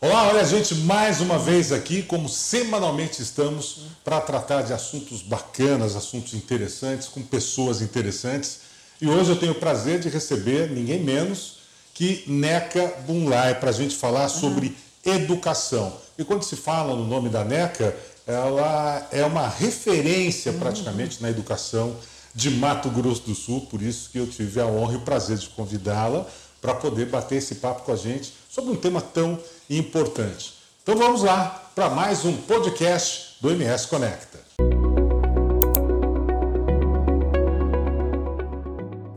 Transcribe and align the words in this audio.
Olá, 0.00 0.28
olha 0.28 0.44
gente, 0.44 0.76
mais 0.76 1.20
uma 1.20 1.40
vez 1.40 1.72
aqui, 1.72 2.04
como 2.04 2.28
semanalmente 2.28 3.20
estamos, 3.20 3.80
para 4.04 4.20
tratar 4.20 4.62
de 4.62 4.72
assuntos 4.72 5.22
bacanas, 5.22 5.96
assuntos 5.96 6.34
interessantes, 6.34 7.08
com 7.08 7.20
pessoas 7.20 7.82
interessantes. 7.82 8.60
E 9.00 9.08
hoje 9.08 9.30
eu 9.30 9.36
tenho 9.36 9.50
o 9.50 9.56
prazer 9.56 9.98
de 9.98 10.08
receber 10.08 10.70
ninguém 10.70 11.02
menos 11.02 11.58
que 11.92 12.22
Neca 12.28 12.94
Bunlai, 13.08 13.58
para 13.58 13.70
a 13.70 13.72
gente 13.72 13.96
falar 13.96 14.28
sobre 14.28 14.76
educação. 15.04 15.92
E 16.16 16.22
quando 16.22 16.44
se 16.44 16.54
fala 16.54 16.94
no 16.94 17.04
nome 17.04 17.28
da 17.28 17.42
Neca, 17.44 17.96
ela 18.24 19.04
é 19.10 19.24
uma 19.24 19.48
referência 19.48 20.52
praticamente 20.52 21.20
na 21.20 21.28
educação 21.28 21.96
de 22.32 22.50
Mato 22.50 22.88
Grosso 22.88 23.22
do 23.22 23.34
Sul, 23.34 23.62
por 23.62 23.82
isso 23.82 24.10
que 24.10 24.18
eu 24.18 24.28
tive 24.28 24.60
a 24.60 24.66
honra 24.66 24.92
e 24.92 24.96
o 24.96 25.00
prazer 25.00 25.38
de 25.38 25.48
convidá-la 25.48 26.24
para 26.60 26.72
poder 26.72 27.06
bater 27.06 27.36
esse 27.36 27.56
papo 27.56 27.82
com 27.82 27.92
a 27.92 27.96
gente 27.96 28.32
sobre 28.48 28.70
um 28.70 28.76
tema 28.76 29.00
tão 29.00 29.38
importante. 29.70 30.54
Então 30.82 30.96
vamos 30.96 31.22
lá 31.22 31.70
para 31.74 31.90
mais 31.90 32.24
um 32.24 32.34
podcast 32.36 33.36
do 33.40 33.50
MS 33.50 33.86
Conecta. 33.86 34.38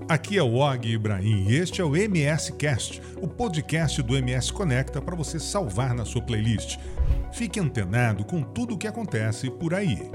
Aqui 0.09 0.37
é 0.37 0.43
o 0.43 0.55
Og 0.55 0.85
Ibrahim 0.85 1.47
e 1.47 1.55
este 1.55 1.79
é 1.79 1.85
o 1.85 1.95
MS 1.95 2.51
Cast, 2.53 3.01
o 3.21 3.27
podcast 3.29 4.01
do 4.01 4.17
MS 4.17 4.51
Conecta 4.51 5.01
para 5.01 5.15
você 5.15 5.39
salvar 5.39 5.93
na 5.93 6.03
sua 6.03 6.21
playlist. 6.21 6.77
Fique 7.31 7.57
antenado 7.57 8.25
com 8.25 8.43
tudo 8.43 8.73
o 8.73 8.77
que 8.77 8.87
acontece 8.87 9.49
por 9.49 9.73
aí. 9.73 10.11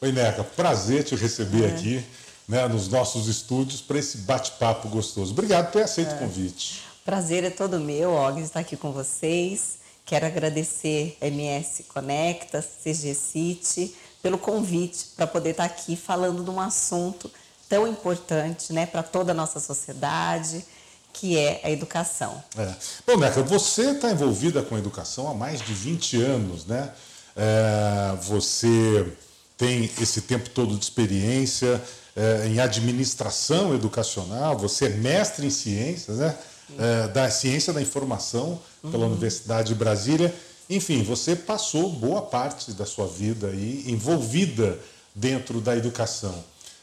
Oi, 0.00 0.12
Neca, 0.12 0.44
prazer 0.44 1.02
te 1.02 1.16
receber 1.16 1.64
é. 1.64 1.74
aqui 1.74 2.04
né, 2.48 2.66
nos 2.68 2.88
nossos 2.88 3.26
estúdios 3.26 3.80
para 3.80 3.98
esse 3.98 4.18
bate-papo 4.18 4.88
gostoso. 4.88 5.32
Obrigado 5.32 5.66
por 5.66 5.72
ter 5.72 5.84
aceito 5.84 6.12
é. 6.12 6.16
o 6.16 6.18
convite. 6.18 6.82
Prazer 7.04 7.44
é 7.44 7.50
todo 7.50 7.78
meu, 7.78 8.12
Og, 8.12 8.40
estar 8.40 8.60
aqui 8.60 8.76
com 8.76 8.92
vocês. 8.92 9.78
Quero 10.04 10.26
agradecer 10.26 11.16
MS 11.20 11.84
Conecta, 11.84 12.62
CG 12.62 13.14
City, 13.14 13.94
pelo 14.22 14.38
convite 14.38 15.06
para 15.16 15.26
poder 15.26 15.50
estar 15.50 15.64
aqui 15.64 15.96
falando 15.96 16.44
de 16.44 16.50
um 16.50 16.60
assunto 16.60 17.30
tão 17.68 17.86
importante 17.88 18.72
né, 18.72 18.86
para 18.86 19.02
toda 19.02 19.32
a 19.32 19.34
nossa 19.34 19.58
sociedade, 19.58 20.64
que 21.12 21.36
é 21.36 21.60
a 21.64 21.70
educação. 21.70 22.42
É. 22.56 22.74
Bom, 23.06 23.16
Neca, 23.16 23.42
você 23.42 23.92
está 23.92 24.10
envolvida 24.10 24.62
com 24.62 24.76
a 24.76 24.78
educação 24.78 25.28
há 25.28 25.34
mais 25.34 25.60
de 25.60 25.72
20 25.72 26.22
anos, 26.22 26.66
né? 26.66 26.92
É, 27.34 28.16
você 28.22 29.12
tem 29.56 29.90
esse 30.00 30.22
tempo 30.22 30.50
todo 30.50 30.76
de 30.76 30.84
experiência 30.84 31.82
é, 32.16 32.48
em 32.48 32.58
administração 32.58 33.74
educacional, 33.74 34.56
você 34.56 34.86
é 34.86 34.88
mestre 34.88 35.46
em 35.46 35.50
ciências, 35.50 36.16
né? 36.16 36.34
É, 36.78 37.08
da 37.08 37.30
ciência 37.30 37.72
da 37.72 37.80
informação 37.80 38.58
pela 38.82 39.04
uhum. 39.04 39.12
Universidade 39.12 39.68
de 39.68 39.74
Brasília. 39.76 40.34
Enfim, 40.68 41.04
você 41.04 41.36
passou 41.36 41.88
boa 41.90 42.22
parte 42.22 42.72
da 42.72 42.84
sua 42.84 43.06
vida 43.06 43.48
aí 43.48 43.84
envolvida 43.86 44.76
dentro 45.14 45.60
da 45.60 45.76
educação. 45.76 46.34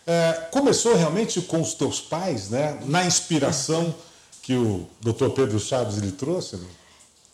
É, 0.07 0.47
começou 0.51 0.95
realmente 0.95 1.41
com 1.41 1.59
os 1.59 1.73
teus 1.73 1.99
pais, 1.99 2.49
né? 2.49 2.79
Na 2.85 3.03
inspiração 3.03 3.93
que 4.41 4.55
o 4.55 4.87
Dr. 5.01 5.29
Pedro 5.35 5.59
Chaves 5.59 5.97
lhe 5.97 6.11
trouxe? 6.11 6.55
Né? 6.55 6.67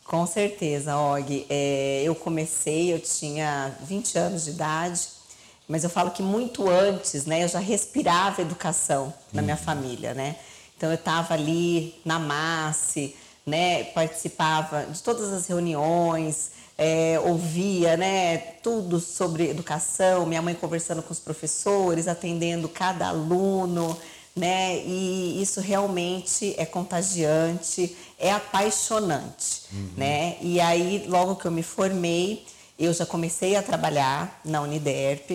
Com 0.04 0.26
certeza, 0.26 0.98
Og. 0.98 1.46
É, 1.50 2.02
eu 2.04 2.16
comecei, 2.16 2.92
eu 2.92 3.00
tinha 3.00 3.78
20 3.84 4.18
anos 4.18 4.46
de 4.46 4.52
idade 4.52 5.19
mas 5.70 5.84
eu 5.84 5.90
falo 5.90 6.10
que 6.10 6.24
muito 6.24 6.68
antes, 6.68 7.26
né, 7.26 7.44
eu 7.44 7.48
já 7.48 7.60
respirava 7.60 8.42
educação 8.42 9.14
na 9.32 9.44
minha 9.44 9.56
uhum. 9.56 9.62
família, 9.62 10.16
né? 10.16 10.36
Então 10.76 10.90
eu 10.90 10.96
estava 10.96 11.36
ali 11.36 11.94
na 12.04 12.18
MASSE, 12.18 13.16
né, 13.46 13.84
participava 13.84 14.88
de 14.88 15.02
todas 15.04 15.32
as 15.32 15.46
reuniões, 15.46 16.52
é, 16.76 17.20
ouvia, 17.24 17.96
né, 17.96 18.38
tudo 18.64 19.00
sobre 19.00 19.48
educação, 19.48 20.26
minha 20.26 20.42
mãe 20.42 20.56
conversando 20.56 21.04
com 21.04 21.14
os 21.14 21.20
professores, 21.20 22.08
atendendo 22.08 22.68
cada 22.68 23.10
aluno, 23.10 23.96
né? 24.36 24.78
E 24.86 25.42
isso 25.42 25.60
realmente 25.60 26.56
é 26.58 26.66
contagiante, 26.66 27.96
é 28.18 28.32
apaixonante, 28.32 29.64
uhum. 29.72 29.90
né? 29.98 30.38
E 30.42 30.60
aí, 30.62 31.06
logo 31.08 31.36
que 31.36 31.46
eu 31.46 31.52
me 31.52 31.62
formei, 31.62 32.46
eu 32.78 32.94
já 32.94 33.06
comecei 33.06 33.56
a 33.58 33.62
trabalhar 33.62 34.40
na 34.46 34.62
Uniderp, 34.62 35.32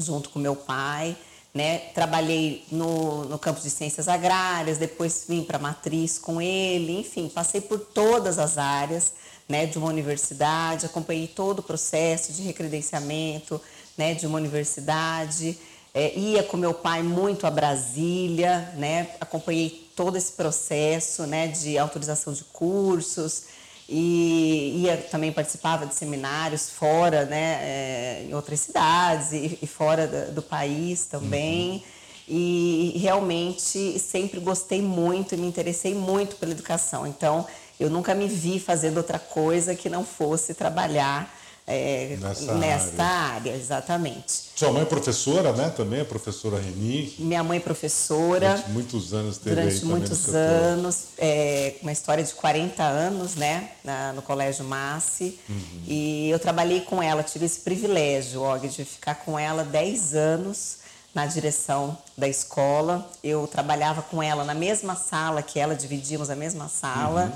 junto 0.00 0.30
com 0.30 0.38
meu 0.38 0.56
pai. 0.56 1.16
Né? 1.52 1.78
Trabalhei 1.94 2.64
no, 2.70 3.24
no 3.24 3.38
campo 3.38 3.60
de 3.60 3.70
ciências 3.70 4.06
agrárias, 4.06 4.78
depois 4.78 5.24
vim 5.28 5.42
para 5.42 5.58
a 5.58 5.60
matriz 5.60 6.16
com 6.16 6.40
ele, 6.40 7.00
enfim, 7.00 7.28
passei 7.28 7.60
por 7.60 7.80
todas 7.80 8.38
as 8.38 8.56
áreas 8.56 9.12
né, 9.48 9.66
de 9.66 9.76
uma 9.76 9.88
universidade, 9.88 10.86
acompanhei 10.86 11.26
todo 11.26 11.58
o 11.58 11.62
processo 11.62 12.32
de 12.32 12.42
recredenciamento 12.42 13.60
né, 13.98 14.14
de 14.14 14.24
uma 14.24 14.38
universidade, 14.38 15.58
é, 15.92 16.16
ia 16.16 16.44
com 16.44 16.56
meu 16.56 16.72
pai 16.72 17.02
muito 17.02 17.48
a 17.48 17.50
Brasília, 17.50 18.72
né, 18.76 19.08
acompanhei 19.20 19.90
todo 19.96 20.16
esse 20.16 20.32
processo 20.32 21.26
né, 21.26 21.48
de 21.48 21.76
autorização 21.76 22.32
de 22.32 22.44
cursos, 22.44 23.46
e 23.92 24.84
ia, 24.84 24.96
também 24.96 25.32
participava 25.32 25.84
de 25.84 25.96
seminários 25.96 26.70
fora, 26.70 27.24
né, 27.24 27.58
é, 27.60 28.24
em 28.28 28.32
outras 28.32 28.60
cidades 28.60 29.32
e, 29.32 29.58
e 29.60 29.66
fora 29.66 30.06
do, 30.06 30.34
do, 30.36 30.42
país 30.42 31.06
também. 31.06 31.72
Uhum. 31.72 31.82
E 32.28 32.98
realmente 32.98 33.98
sempre 33.98 34.38
gostei 34.38 34.80
muito 34.80 35.34
e 35.34 35.38
me 35.38 35.48
interessei 35.48 35.92
muito 35.92 36.36
pela 36.36 36.52
educação. 36.52 37.04
Então, 37.04 37.44
eu 37.80 37.90
nunca 37.90 38.14
me 38.14 38.28
vi 38.28 38.60
fazendo 38.60 38.98
outra 38.98 39.18
coisa 39.18 39.74
que 39.74 39.88
não 39.88 40.04
fosse 40.04 40.54
trabalhar 40.54 41.28
é, 41.66 42.16
nessa, 42.20 42.54
nessa 42.54 43.02
área. 43.02 43.34
área. 43.34 43.56
exatamente. 43.56 44.50
Sua 44.56 44.72
mãe 44.72 44.82
é 44.82 44.84
professora, 44.84 45.52
né? 45.52 45.70
Também 45.70 46.00
é 46.00 46.04
professora 46.04 46.58
Reni. 46.58 47.14
Minha 47.18 47.44
mãe 47.44 47.58
é 47.58 47.60
professora. 47.60 48.50
Durante 48.50 48.70
muitos 48.70 49.14
anos 49.14 49.38
teve 49.38 49.56
Durante 49.56 49.84
muitos 49.84 50.34
anos, 50.34 51.04
é, 51.16 51.74
uma 51.82 51.92
história 51.92 52.24
de 52.24 52.34
40 52.34 52.82
anos, 52.82 53.36
né? 53.36 53.70
Na, 53.84 54.12
no 54.12 54.22
Colégio 54.22 54.64
Massi. 54.64 55.38
Uhum. 55.48 55.82
E 55.86 56.28
eu 56.30 56.38
trabalhei 56.38 56.80
com 56.80 57.02
ela, 57.02 57.22
tive 57.22 57.46
esse 57.46 57.60
privilégio, 57.60 58.42
Og, 58.42 58.68
de 58.68 58.84
ficar 58.84 59.14
com 59.16 59.38
ela 59.38 59.64
10 59.64 60.14
anos 60.14 60.78
na 61.14 61.26
direção 61.26 61.96
da 62.16 62.28
escola. 62.28 63.08
Eu 63.22 63.46
trabalhava 63.46 64.02
com 64.02 64.22
ela 64.22 64.44
na 64.44 64.54
mesma 64.54 64.94
sala 64.96 65.42
que 65.42 65.58
ela, 65.58 65.74
dividíamos 65.74 66.30
a 66.30 66.36
mesma 66.36 66.68
sala, 66.68 67.24
uhum. 67.24 67.32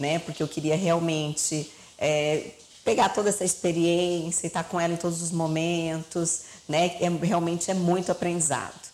né? 0.00 0.18
Porque 0.18 0.42
eu 0.42 0.48
queria 0.48 0.76
realmente 0.76 1.70
é, 1.98 2.50
pegar 2.86 3.08
toda 3.08 3.28
essa 3.30 3.44
experiência 3.44 4.46
e 4.46 4.48
estar 4.48 4.62
com 4.62 4.80
ela 4.80 4.94
em 4.94 4.96
todos 4.96 5.20
os 5.20 5.32
momentos, 5.32 6.42
né? 6.68 6.96
É, 7.00 7.08
realmente 7.08 7.68
é 7.68 7.74
muito 7.74 8.12
aprendizado. 8.12 8.86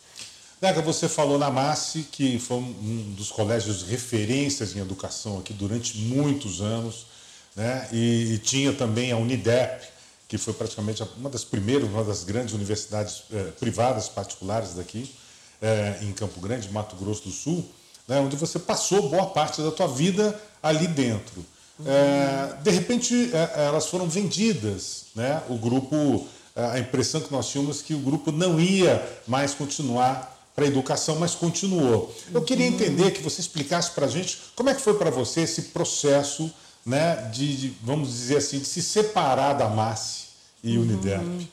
Neca, 0.63 0.81
você 0.81 1.09
falou 1.09 1.39
na 1.39 1.51
MASSE, 1.51 2.05
que 2.05 2.39
foi 2.39 2.57
um 2.57 3.15
dos 3.15 3.31
colégios 3.31 3.83
referências 3.83 4.75
em 4.75 4.81
educação 4.81 5.39
aqui 5.39 5.53
durante 5.53 5.99
muitos 5.99 6.63
anos, 6.63 7.07
né? 7.55 7.87
E, 7.93 8.33
e 8.33 8.39
tinha 8.39 8.73
também 8.73 9.13
a 9.13 9.19
Unidep, 9.19 9.87
que 10.27 10.39
foi 10.39 10.55
praticamente 10.55 11.03
uma 11.19 11.29
das 11.29 11.45
primeiras, 11.45 11.87
uma 11.87 12.03
das 12.03 12.25
grandes 12.25 12.55
universidades 12.55 13.25
eh, 13.31 13.53
privadas 13.61 14.09
particulares 14.09 14.73
daqui, 14.73 15.15
eh, 15.61 15.99
em 16.01 16.13
Campo 16.13 16.41
Grande, 16.41 16.71
Mato 16.71 16.97
Grosso 16.97 17.25
do 17.25 17.31
Sul, 17.31 17.69
né? 18.09 18.19
onde 18.19 18.37
você 18.37 18.59
passou 18.59 19.11
boa 19.11 19.27
parte 19.27 19.61
da 19.61 19.71
tua 19.71 19.89
vida 19.89 20.41
ali 20.63 20.87
dentro. 20.87 21.45
É, 21.85 22.55
de 22.63 22.71
repente, 22.71 23.31
é, 23.33 23.65
elas 23.67 23.87
foram 23.87 24.09
vendidas. 24.09 25.07
Né? 25.15 25.43
O 25.49 25.57
grupo, 25.57 26.27
é, 26.55 26.65
a 26.65 26.79
impressão 26.79 27.21
que 27.21 27.33
nós 27.33 27.49
tínhamos 27.49 27.81
é 27.81 27.85
que 27.85 27.95
o 27.95 27.99
grupo 27.99 28.31
não 28.31 28.61
ia 28.61 29.03
mais 29.27 29.55
continuar 29.55 30.31
para 30.55 30.65
a 30.65 30.69
educação, 30.69 31.17
mas 31.17 31.35
continuou. 31.35 32.15
Eu 32.33 32.43
queria 32.43 32.67
uhum. 32.69 32.75
entender 32.75 33.11
que 33.13 33.23
você 33.23 33.41
explicasse 33.41 33.91
para 33.93 34.07
a 34.07 34.09
gente 34.09 34.39
como 34.55 34.69
é 34.69 34.75
que 34.75 34.83
foi 34.83 34.95
para 34.95 35.11
você 35.11 35.43
esse 35.43 35.63
processo 35.63 36.53
né, 36.85 37.31
de, 37.33 37.57
de, 37.57 37.77
vamos 37.83 38.09
dizer 38.09 38.39
assim, 38.39 38.59
de 38.59 38.67
se 38.67 38.83
separar 38.83 39.55
da 39.55 39.69
MASSE 39.69 40.27
e 40.63 40.77
uhum. 40.77 40.85
Uniderp. 40.85 41.49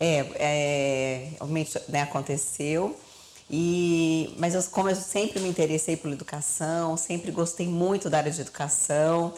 É, 0.00 0.26
é, 0.36 1.28
realmente 1.38 1.78
né, 1.88 2.02
aconteceu. 2.02 2.98
E, 3.50 4.34
mas 4.38 4.54
eu, 4.54 4.62
como 4.64 4.90
eu 4.90 4.96
sempre 4.96 5.40
me 5.40 5.48
interessei 5.48 5.96
por 5.96 6.12
educação, 6.12 6.96
sempre 6.96 7.30
gostei 7.30 7.66
muito 7.66 8.10
da 8.10 8.18
área 8.18 8.30
de 8.30 8.40
educação, 8.40 9.32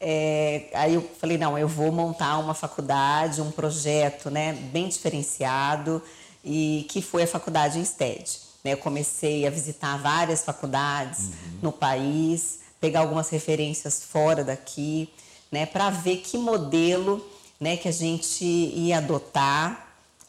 é, 0.00 0.68
aí 0.74 0.94
eu 0.94 1.02
falei, 1.18 1.38
não, 1.38 1.58
eu 1.58 1.68
vou 1.68 1.90
montar 1.90 2.38
uma 2.38 2.54
faculdade, 2.54 3.40
um 3.40 3.50
projeto 3.50 4.30
né, 4.30 4.52
bem 4.52 4.88
diferenciado, 4.88 6.02
e 6.44 6.86
que 6.88 7.00
foi 7.02 7.22
a 7.22 7.26
faculdade 7.26 7.78
Instead. 7.78 8.38
Né? 8.62 8.74
Eu 8.74 8.78
comecei 8.78 9.46
a 9.46 9.50
visitar 9.50 9.96
várias 9.96 10.44
faculdades 10.44 11.26
uhum. 11.26 11.58
no 11.62 11.72
país, 11.72 12.60
pegar 12.80 13.00
algumas 13.00 13.28
referências 13.30 14.04
fora 14.04 14.44
daqui, 14.44 15.08
né, 15.50 15.64
para 15.64 15.90
ver 15.90 16.18
que 16.18 16.36
modelo 16.36 17.24
né, 17.58 17.76
que 17.76 17.88
a 17.88 17.92
gente 17.92 18.44
ia 18.44 18.98
adotar 18.98 19.86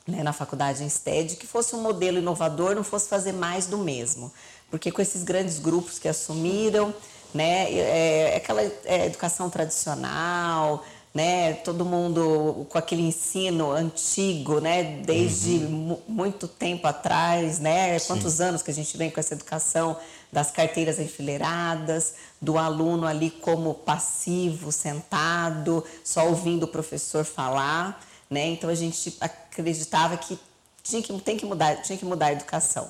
né, 0.08 0.24
na 0.24 0.32
faculdade 0.32 0.84
Instead, 0.84 1.36
que 1.36 1.46
fosse 1.46 1.76
um 1.76 1.82
modelo 1.82 2.18
inovador, 2.18 2.74
não 2.74 2.84
fosse 2.84 3.10
fazer 3.10 3.34
mais 3.34 3.68
do 3.68 3.78
mesmo. 3.78 4.32
porque 4.72 4.92
com 4.92 5.02
esses 5.02 5.24
grandes 5.24 5.60
grupos 5.60 6.00
que 6.00 6.08
assumiram, 6.08 6.94
né, 7.34 7.72
é, 7.72 8.32
é 8.34 8.36
aquela 8.38 8.62
é, 8.62 9.06
educação 9.06 9.50
tradicional, 9.50 10.84
né, 11.14 11.54
todo 11.54 11.84
mundo 11.84 12.68
com 12.70 12.78
aquele 12.78 13.02
ensino 13.02 13.72
antigo, 13.72 14.60
né, 14.60 15.02
desde 15.04 15.66
uhum. 15.66 15.98
muito 16.08 16.48
tempo 16.48 16.86
atrás, 16.86 17.60
né, 17.60 17.98
Sim. 17.98 18.08
quantos 18.08 18.40
anos 18.40 18.62
que 18.62 18.70
a 18.70 18.74
gente 18.74 18.96
vem 18.96 19.10
com 19.10 19.20
essa 19.20 19.34
educação 19.34 19.98
das 20.32 20.52
carteiras 20.52 21.00
enfileiradas, 21.00 22.14
do 22.40 22.58
aluno 22.58 23.08
ali 23.08 23.32
como 23.32 23.74
passivo, 23.74 24.72
sentado, 24.72 25.84
só 26.04 26.28
ouvindo 26.28 26.64
o 26.64 26.68
professor 26.68 27.26
falar, 27.26 28.00
né, 28.30 28.46
então 28.48 28.70
a 28.70 28.76
gente 28.76 29.18
acreditava 29.20 30.18
que 30.18 30.38
tinha 30.84 31.02
que, 31.02 31.20
tem 31.20 31.36
que 31.36 31.46
mudar, 31.46 31.82
tinha 31.82 31.98
que 31.98 32.06
mudar 32.06 32.28
a 32.28 32.32
educação. 32.34 32.90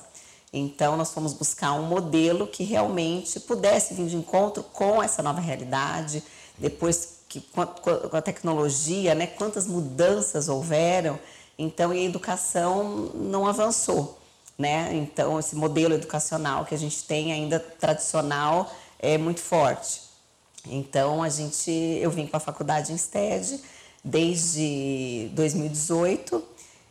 Então, 0.52 0.96
nós 0.96 1.12
fomos 1.12 1.34
buscar 1.34 1.72
um 1.72 1.82
modelo 1.82 2.46
que 2.46 2.64
realmente 2.64 3.38
pudesse 3.40 3.94
vir 3.94 4.06
de 4.06 4.16
encontro 4.16 4.62
com 4.62 5.02
essa 5.02 5.22
nova 5.22 5.40
realidade. 5.40 6.22
Depois 6.56 7.18
que 7.28 7.40
com 7.40 7.60
a, 8.16 8.22
tecnologia, 8.22 9.14
né, 9.14 9.26
quantas 9.26 9.66
mudanças 9.66 10.48
houveram, 10.48 11.18
então 11.58 11.90
a 11.90 11.96
educação 11.96 13.12
não 13.14 13.46
avançou, 13.46 14.18
né? 14.56 14.90
Então 14.94 15.38
esse 15.38 15.54
modelo 15.54 15.94
educacional 15.94 16.64
que 16.64 16.74
a 16.74 16.78
gente 16.78 17.04
tem 17.04 17.32
ainda 17.32 17.60
tradicional 17.60 18.72
é 18.98 19.18
muito 19.18 19.40
forte. 19.40 20.00
Então 20.66 21.22
a 21.22 21.28
gente, 21.28 21.70
eu 21.70 22.10
vim 22.10 22.26
para 22.26 22.38
a 22.38 22.40
faculdade 22.40 22.92
em 22.92 22.96
STED 22.96 23.60
desde 24.02 25.30
2018 25.34 26.42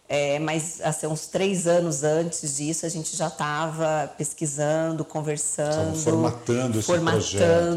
é, 0.09 0.39
mas 0.39 0.80
assim, 0.81 1.06
uns 1.07 1.27
três 1.27 1.68
anos 1.68 2.04
antes 2.04 2.56
disso, 2.56 2.86
a 2.86 2.89
gente 2.89 3.15
já 3.15 3.27
estava 3.27 4.09
pesquisando, 4.18 5.04
conversando. 5.04 5.95
Estava 5.95 5.95
formatando 5.95 6.80
esse 6.80 6.88
formatando, 6.88 7.24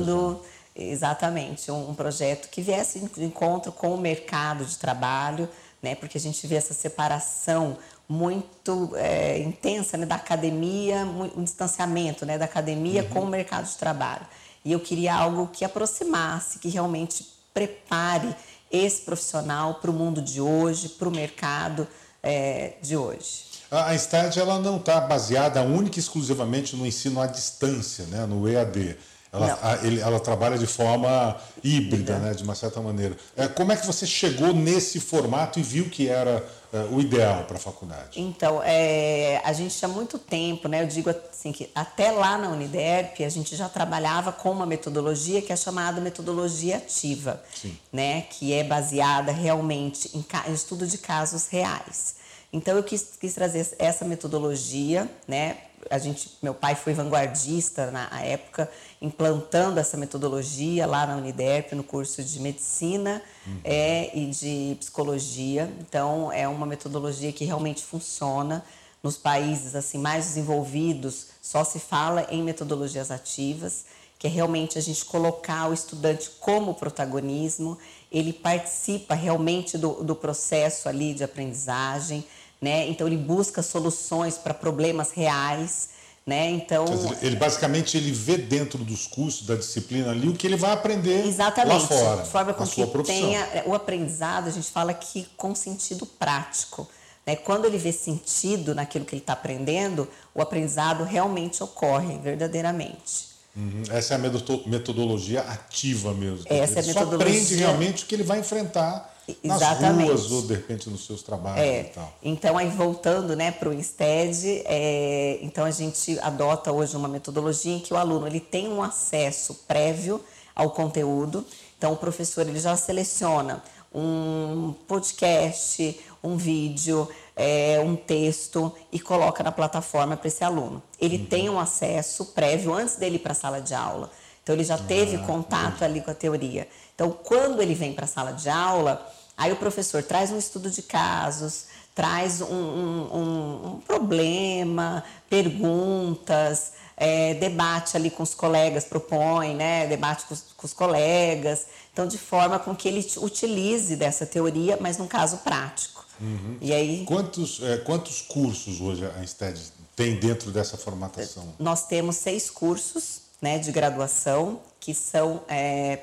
projeto. 0.05 0.41
Exatamente, 0.77 1.71
um, 1.73 1.91
um, 1.91 1.95
projeto 1.95 2.49
que 2.49 2.63
viesse 2.63 3.01
de 3.01 3.25
encontro 3.25 3.73
com 3.73 3.93
o 3.93 3.99
mercado 3.99 4.65
de 4.65 4.79
trabalho, 4.79 5.49
né, 5.83 5.97
porque 5.97 6.17
a 6.17 6.21
gente 6.21 6.47
vê 6.47 6.55
essa 6.55 6.73
separação 6.73 7.77
muito 8.09 8.93
é, 8.95 9.39
intensa 9.41 9.97
né, 9.97 10.07
da 10.07 10.15
academia, 10.15 11.05
um 11.37 11.43
distanciamento 11.43 12.25
né, 12.25 12.39
da 12.39 12.45
academia 12.45 13.03
uhum. 13.03 13.09
com 13.09 13.21
o 13.21 13.27
mercado 13.27 13.67
de 13.67 13.77
trabalho. 13.77 14.27
E 14.65 14.73
eu 14.73 14.81
queria 14.81 15.15
algo 15.15 15.49
que 15.49 15.65
aproximasse, 15.65 16.59
que 16.59 16.69
realmente 16.69 17.27
prepare 17.53 18.35
esse 18.71 19.03
profissional 19.03 19.75
para 19.75 19.91
o 19.91 19.95
mundo 19.95 20.23
de 20.23 20.41
hoje, 20.41 20.89
para 20.89 21.09
o 21.09 21.13
mercado 21.13 21.87
é, 22.23 22.75
de 22.83 22.97
hoje. 22.97 23.51
A 23.71 23.95
Stad 23.95 24.37
ela 24.37 24.59
não 24.59 24.79
está 24.79 25.01
baseada 25.01 25.63
única 25.63 25.99
e 25.99 26.01
exclusivamente 26.01 26.75
no 26.75 26.85
ensino 26.85 27.21
à 27.21 27.27
distância, 27.27 28.05
né, 28.07 28.27
no 28.27 28.49
EAD. 28.49 28.97
Ela, 29.33 29.59
a, 29.63 29.87
ele, 29.87 30.01
ela 30.01 30.19
trabalha 30.19 30.59
de 30.59 30.67
forma 30.67 31.37
híbrida, 31.63 32.19
né, 32.19 32.35
de 32.35 32.43
uma 32.43 32.57
certa 32.57 32.81
maneira. 32.81 33.17
É, 33.37 33.47
como 33.47 33.71
é 33.71 33.77
que 33.77 33.87
você 33.87 34.05
chegou 34.05 34.53
nesse 34.53 34.99
formato 34.99 35.61
e 35.61 35.63
viu 35.63 35.89
que 35.89 36.09
era 36.09 36.45
é, 36.73 36.79
o 36.91 37.01
ideal 37.01 37.45
para 37.45 37.57
a 37.57 37.61
faculdade? 37.61 38.21
Então, 38.21 38.61
é, 38.65 39.41
a 39.45 39.53
gente 39.53 39.85
há 39.85 39.89
muito 39.89 40.19
tempo, 40.19 40.67
né, 40.67 40.83
eu 40.83 40.87
digo 40.89 41.11
assim, 41.11 41.53
que 41.53 41.71
até 41.77 42.11
lá 42.11 42.37
na 42.37 42.49
Uniderp 42.49 43.21
a 43.23 43.29
gente 43.29 43.55
já 43.55 43.69
trabalhava 43.69 44.33
com 44.33 44.51
uma 44.51 44.67
metodologia 44.67 45.41
que 45.41 45.53
é 45.53 45.57
chamada 45.57 46.01
metodologia 46.01 46.79
ativa, 46.79 47.41
Sim. 47.55 47.79
né, 47.93 48.23
que 48.23 48.53
é 48.53 48.65
baseada 48.65 49.31
realmente 49.31 50.11
em, 50.13 50.25
em 50.49 50.53
estudo 50.53 50.89
de 50.89 50.99
casos 50.99 51.47
reais. 51.47 52.17
Então 52.53 52.77
eu 52.77 52.83
quis, 52.83 53.11
quis 53.21 53.33
trazer 53.33 53.77
essa 53.79 54.05
metodologia, 54.05 55.09
né? 55.29 55.57
A 55.89 55.99
gente, 55.99 56.31
meu 56.43 56.53
pai 56.53 56.75
foi 56.75 56.93
vanguardista 56.93 57.91
na 57.91 58.09
época, 58.23 58.71
implantando 59.01 59.81
essa 59.81 59.97
metodologia 59.97 60.87
lá 60.87 61.07
na 61.07 61.17
Uniderp, 61.17 61.73
no 61.73 61.83
curso 61.83 62.23
de 62.23 62.41
medicina 62.41 63.23
uhum. 63.47 63.61
é, 63.65 64.17
e 64.17 64.27
de 64.27 64.77
psicologia. 64.79 65.73
Então 65.81 66.33
é 66.33 66.47
uma 66.47 66.67
metodologia 66.67 67.33
que 67.33 67.45
realmente 67.45 67.83
funciona 67.83 68.65
nos 69.03 69.17
países 69.17 69.75
assim 69.75 69.99
mais 69.99 70.27
desenvolvidos. 70.27 71.29
Só 71.41 71.65
se 71.65 71.79
fala 71.79 72.27
em 72.31 72.43
metodologias 72.43 73.11
ativas, 73.11 73.87
que 74.19 74.27
é 74.27 74.31
realmente 74.31 74.77
a 74.77 74.83
gente 74.83 75.05
colocar 75.05 75.69
o 75.71 75.73
estudante 75.73 76.31
como 76.41 76.75
protagonismo. 76.75 77.79
Ele 78.13 78.33
participa 78.33 79.15
realmente 79.15 79.79
do, 79.79 80.05
do 80.05 80.15
processo 80.15 80.89
ali 80.89 81.15
de 81.15 81.25
aprendizagem 81.25 82.25
né? 82.61 82.89
Então 82.89 83.07
ele 83.07 83.17
busca 83.17 83.63
soluções 83.63 84.37
para 84.37 84.53
problemas 84.53 85.13
reais, 85.13 85.91
né? 86.27 86.51
Então 86.51 86.85
ele 87.23 87.37
basicamente 87.37 87.97
ele 87.97 88.13
vê 88.13 88.37
dentro 88.37 88.79
dos 88.85 89.07
cursos 89.07 89.47
da 89.47 89.55
disciplina 89.55 90.11
ali 90.11 90.29
o 90.29 90.35
que 90.35 90.47
ele 90.47 90.57
vai 90.57 90.73
aprender 90.73 91.27
exatamente, 91.27 91.83
lá 91.83 91.89
fora, 91.89 92.23
de 92.23 92.29
forma 92.29 92.55
com 92.55 92.67
que 92.67 92.87
tenha 93.05 93.41
é, 93.55 93.65
o 93.67 93.75
aprendizado. 93.75 94.49
A 94.49 94.51
gente 94.51 94.71
fala 94.71 94.93
que 94.93 95.27
com 95.37 95.55
sentido 95.55 96.05
prático. 96.05 96.89
Né? 97.27 97.37
Quando 97.37 97.65
ele 97.65 97.79
vê 97.79 97.93
sentido 97.93 98.75
naquilo 98.75 99.05
que 99.05 99.15
ele 99.15 99.23
está 99.23 99.33
aprendendo, 99.33 100.09
o 100.35 100.43
aprendizado 100.43 101.05
realmente 101.05 101.63
ocorre 101.63 102.19
verdadeiramente. 102.19 103.31
Uhum. 103.57 103.83
Essa 103.91 104.15
é 104.15 104.17
a 104.17 104.21
metodologia 104.67 105.41
ativa 105.41 106.15
mesmo. 106.15 106.45
Essa 106.47 106.79
ele 106.79 106.89
é 106.89 106.93
a 106.93 106.95
metodologia... 106.95 106.95
só 106.95 107.15
aprende 107.15 107.55
realmente 107.57 108.05
o 108.05 108.07
que 108.07 108.15
ele 108.15 108.23
vai 108.23 108.39
enfrentar 108.39 109.10
Exatamente. 109.43 110.11
nas 110.11 110.21
ruas 110.21 110.33
ou 110.33 110.43
de 110.43 110.55
repente 110.55 110.91
nos 110.91 111.07
seus 111.07 111.23
trabalhos 111.23 111.61
é. 111.61 111.81
e 111.81 111.85
tal. 111.85 112.13
Então 112.23 112.59
aí 112.59 112.69
voltando, 112.69 113.37
né, 113.37 113.51
para 113.51 113.69
o 113.69 113.73
Instead, 113.73 114.63
é, 114.65 115.39
então 115.43 115.65
a 115.65 115.71
gente 115.71 116.19
adota 116.21 116.73
hoje 116.73 116.97
uma 116.97 117.09
metodologia 117.09 117.77
em 117.77 117.81
que 117.81 117.95
o 117.95 117.97
aluno 117.97 118.27
ele 118.27 118.41
tem 118.41 118.69
um 118.69 118.83
acesso 118.83 119.55
prévio 119.69 120.21
ao 120.55 120.71
conteúdo. 120.71 121.45
Então 121.79 121.93
o 121.93 121.97
professor 121.97 122.47
ele 122.47 122.61
já 122.61 122.77
seleciona 122.77 123.63
um 123.93 124.75
podcast, 124.87 125.99
um 126.23 126.37
vídeo, 126.37 127.09
é, 127.35 127.81
um 127.81 127.97
texto 127.97 128.73
e 128.93 129.01
coloca 129.01 129.43
na 129.43 129.51
plataforma 129.51 130.17
para 130.17 130.29
esse 130.29 130.45
aluno. 130.45 130.83
Ele 131.01 131.17
uhum. 131.17 131.27
tem 131.27 131.51
um 131.51 131.59
acesso 131.59 132.27
prévio 132.27 132.73
antes 132.75 132.97
dele 132.97 133.17
ir 133.17 133.21
para 133.21 133.33
a 133.33 133.35
sala 133.35 133.61
de 133.61 133.75
aula. 133.75 134.11
Então 134.51 134.57
ele 134.57 134.65
já 134.65 134.77
teve 134.77 135.17
ah, 135.17 135.21
contato 135.21 135.85
ali 135.85 136.01
com 136.01 136.11
a 136.11 136.15
teoria. 136.15 136.67
Então 136.95 137.11
quando 137.11 137.63
ele 137.63 137.75
vem 137.75 137.93
para 137.93 138.05
a 138.05 138.09
sala 138.09 138.33
de 138.33 138.49
aula, 138.49 139.07
Aí 139.41 139.51
o 139.53 139.57
professor 139.57 140.03
traz 140.03 140.31
um 140.31 140.37
estudo 140.37 140.71
de 140.71 140.83
casos, 140.83 141.65
traz 141.95 142.43
um, 142.43 142.55
um, 142.55 143.17
um, 143.17 143.67
um 143.69 143.81
problema, 143.81 145.03
perguntas, 145.31 146.73
é, 146.95 147.33
debate 147.33 147.97
ali 147.97 148.11
com 148.11 148.23
os 148.23 148.35
colegas, 148.35 148.85
propõe, 148.85 149.55
né, 149.55 149.87
debate 149.87 150.27
com 150.27 150.35
os, 150.35 150.45
com 150.55 150.67
os, 150.67 150.75
colegas. 150.75 151.69
Então, 151.91 152.07
de 152.07 152.19
forma 152.19 152.59
com 152.59 152.77
que 152.77 152.87
ele 152.87 153.11
utilize 153.17 153.97
dessa 153.97 154.27
teoria, 154.27 154.77
mas 154.79 154.99
num 154.99 155.09
caso 155.09 155.39
prático. 155.39 156.05
Uhum. 156.21 156.59
E 156.61 156.75
aí, 156.75 157.07
quantos, 157.07 157.63
é, 157.63 157.79
quantos 157.79 158.21
cursos 158.21 158.79
hoje 158.79 159.07
a 159.07 159.25
Insted 159.25 159.59
tem 159.97 160.21
dentro 160.21 160.51
dessa 160.51 160.77
formatação? 160.77 161.49
Nós 161.59 161.87
temos 161.87 162.17
seis 162.17 162.51
cursos 162.51 163.30
né, 163.41 163.59
de 163.59 163.73
graduação, 163.73 164.61
que 164.79 164.95
são 164.95 165.43
é, 165.49 166.01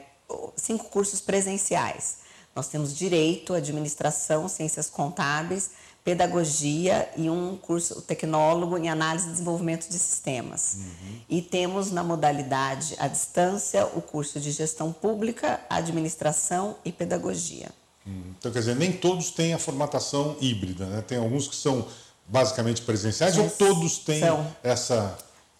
cinco 0.55 0.85
cursos 0.85 1.21
presenciais. 1.21 2.17
Nós 2.55 2.67
temos 2.67 2.95
direito, 2.95 3.53
administração, 3.53 4.47
ciências 4.47 4.89
contábeis, 4.89 5.71
pedagogia 6.03 7.09
e 7.17 7.29
um 7.29 7.57
curso 7.57 8.01
tecnólogo 8.01 8.77
em 8.77 8.89
análise 8.89 9.27
e 9.27 9.31
desenvolvimento 9.31 9.89
de 9.89 9.99
sistemas. 9.99 10.77
Uhum. 10.77 11.19
E 11.29 11.41
temos 11.41 11.91
na 11.91 12.01
modalidade 12.01 12.95
à 12.97 13.07
distância 13.07 13.85
o 13.87 14.01
curso 14.01 14.39
de 14.39 14.51
gestão 14.51 14.93
pública, 14.93 15.59
administração 15.69 16.77
e 16.85 16.93
pedagogia. 16.93 17.69
Uhum. 18.05 18.33
Então, 18.39 18.51
quer 18.51 18.59
dizer, 18.59 18.75
nem 18.77 18.93
todos 18.93 19.31
têm 19.31 19.53
a 19.53 19.59
formatação 19.59 20.37
híbrida, 20.39 20.85
né? 20.85 21.03
Tem 21.05 21.17
alguns 21.17 21.45
que 21.45 21.55
são 21.57 21.85
basicamente 22.25 22.81
presenciais 22.81 23.37
ou 23.37 23.49
todos 23.49 23.97
têm 23.97 24.21
são. 24.21 24.47
essa 24.63 25.17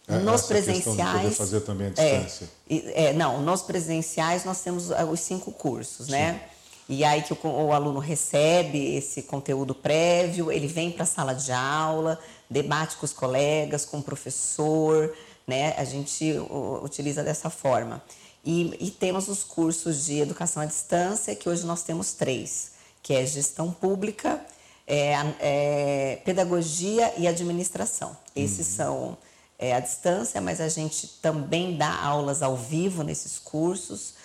é, 0.08 0.18
nos 0.20 0.44
presenciais. 0.44 1.36
fazer 1.38 1.62
também 1.62 1.88
à 1.88 1.90
distância. 1.90 2.50
É, 2.70 3.06
é, 3.06 3.14
não, 3.14 3.42
nos 3.42 3.62
presenciais 3.62 4.46
nós 4.46 4.62
temos 4.62 4.90
os 4.90 5.20
cinco 5.20 5.52
cursos, 5.52 6.08
né? 6.08 6.34
Sim. 6.34 6.34
né? 6.34 6.42
E 6.90 7.04
aí 7.04 7.22
que 7.22 7.34
o, 7.34 7.38
o 7.44 7.74
aluno 7.74 8.00
recebe 8.00 8.96
esse 8.96 9.24
conteúdo 9.24 9.76
prévio, 9.76 10.50
ele 10.50 10.68
vem 10.68 10.90
para 10.90 11.04
a 11.04 11.06
sala 11.06 11.34
de 11.34 11.52
aula, 11.52 12.18
debate 12.50 12.96
com 12.96 13.06
os 13.06 13.12
colegas, 13.12 13.84
com 13.84 13.98
o 13.98 14.04
professor, 14.04 15.14
né? 15.46 15.74
A 15.78 15.84
gente 15.84 16.32
o, 16.50 16.80
utiliza 16.84 17.24
dessa 17.24 17.50
forma. 17.50 18.02
E, 18.46 18.74
e, 18.80 18.92
temos 18.92 19.28
os 19.28 19.44
cursos 19.44 20.06
de 20.06 20.22
educação 20.22 20.64
à 20.64 20.66
distância, 20.66 21.36
que 21.36 21.50
hoje 21.50 21.66
nós 21.66 21.84
temos 21.84 22.14
três, 22.14 22.72
que 23.04 23.14
é 23.14 23.26
gestão 23.26 23.74
pública, 23.74 24.40
é, 24.88 25.16
é, 25.42 26.22
pedagogia 26.24 27.14
e 27.18 27.28
administração. 27.28 28.16
Esses 28.34 28.68
uhum. 28.70 28.76
são 28.76 29.18
é, 29.60 29.74
à 29.76 29.80
distância, 29.80 30.40
mas 30.40 30.62
a 30.62 30.70
gente 30.70 31.08
também 31.22 31.78
dá 31.78 32.02
aulas 32.02 32.42
ao 32.42 32.56
vivo 32.56 33.04
nesses 33.04 33.40
cursos 33.40 34.16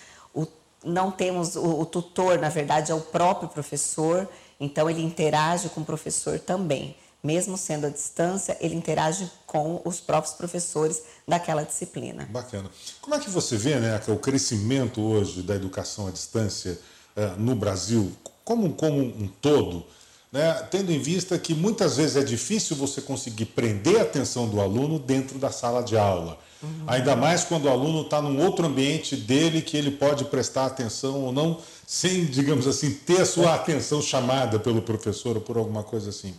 não 0.83 1.11
temos 1.11 1.55
o, 1.55 1.81
o, 1.81 1.85
tutor, 1.85 2.39
na 2.39 2.49
verdade, 2.49 2.91
é 2.91 2.95
o 2.95 3.01
próprio 3.01 3.49
professor, 3.49 4.27
então 4.59 4.89
ele 4.89 5.01
interage 5.01 5.69
com 5.69 5.81
o 5.81 5.85
professor 5.85 6.39
também. 6.39 6.95
mesmo 7.23 7.57
sendo 7.57 7.87
à 7.87 7.89
distância, 7.89 8.57
ele 8.59 8.75
interage 8.75 9.31
com 9.47 9.81
os 9.85 10.01
próprios 10.01 10.35
professores 10.35 11.03
daquela 11.25 11.63
disciplina. 11.63 12.27
Bacana. 12.29 12.69
Como 12.99 13.15
é 13.15 13.19
que 13.19 13.29
você 13.29 13.55
vê 13.55 13.79
né, 13.79 13.97
o 14.09 14.17
crescimento 14.17 15.01
hoje 15.01 15.41
da 15.41 15.55
educação 15.55 16.07
à 16.07 16.11
distância 16.11 16.77
eh, 17.15 17.33
no 17.37 17.55
Brasil, 17.55 18.11
como, 18.43 18.73
como 18.73 18.99
um 18.99 19.29
todo, 19.41 19.85
né, 20.33 20.67
tendo 20.71 20.91
em 20.91 20.97
vista 20.97 21.37
que 21.37 21.53
muitas 21.53 21.97
vezes 21.97 22.15
é 22.15 22.23
difícil 22.23 22.75
você 22.75 22.99
conseguir 22.99 23.45
prender 23.45 23.99
a 23.99 24.01
atenção 24.01 24.49
do 24.49 24.59
aluno 24.59 24.97
dentro 24.97 25.37
da 25.37 25.51
sala 25.51 25.83
de 25.83 25.95
aula? 25.95 26.39
Uhum. 26.63 26.85
Ainda 26.87 27.15
mais 27.15 27.43
quando 27.43 27.65
o 27.65 27.69
aluno 27.69 28.01
está 28.01 28.19
num 28.19 28.43
outro 28.43 28.65
ambiente 28.65 29.15
dele 29.15 29.61
que 29.61 29.77
ele 29.77 29.91
pode 29.91 30.25
prestar 30.25 30.65
atenção 30.65 31.21
ou 31.21 31.31
não, 31.31 31.59
sem, 31.85 32.25
digamos 32.25 32.65
assim, 32.65 32.91
ter 32.91 33.21
a 33.21 33.25
sua 33.27 33.53
atenção 33.53 34.01
chamada 34.01 34.57
pelo 34.57 34.81
professor 34.81 35.35
ou 35.35 35.41
por 35.41 35.55
alguma 35.55 35.83
coisa 35.83 36.09
assim. 36.09 36.33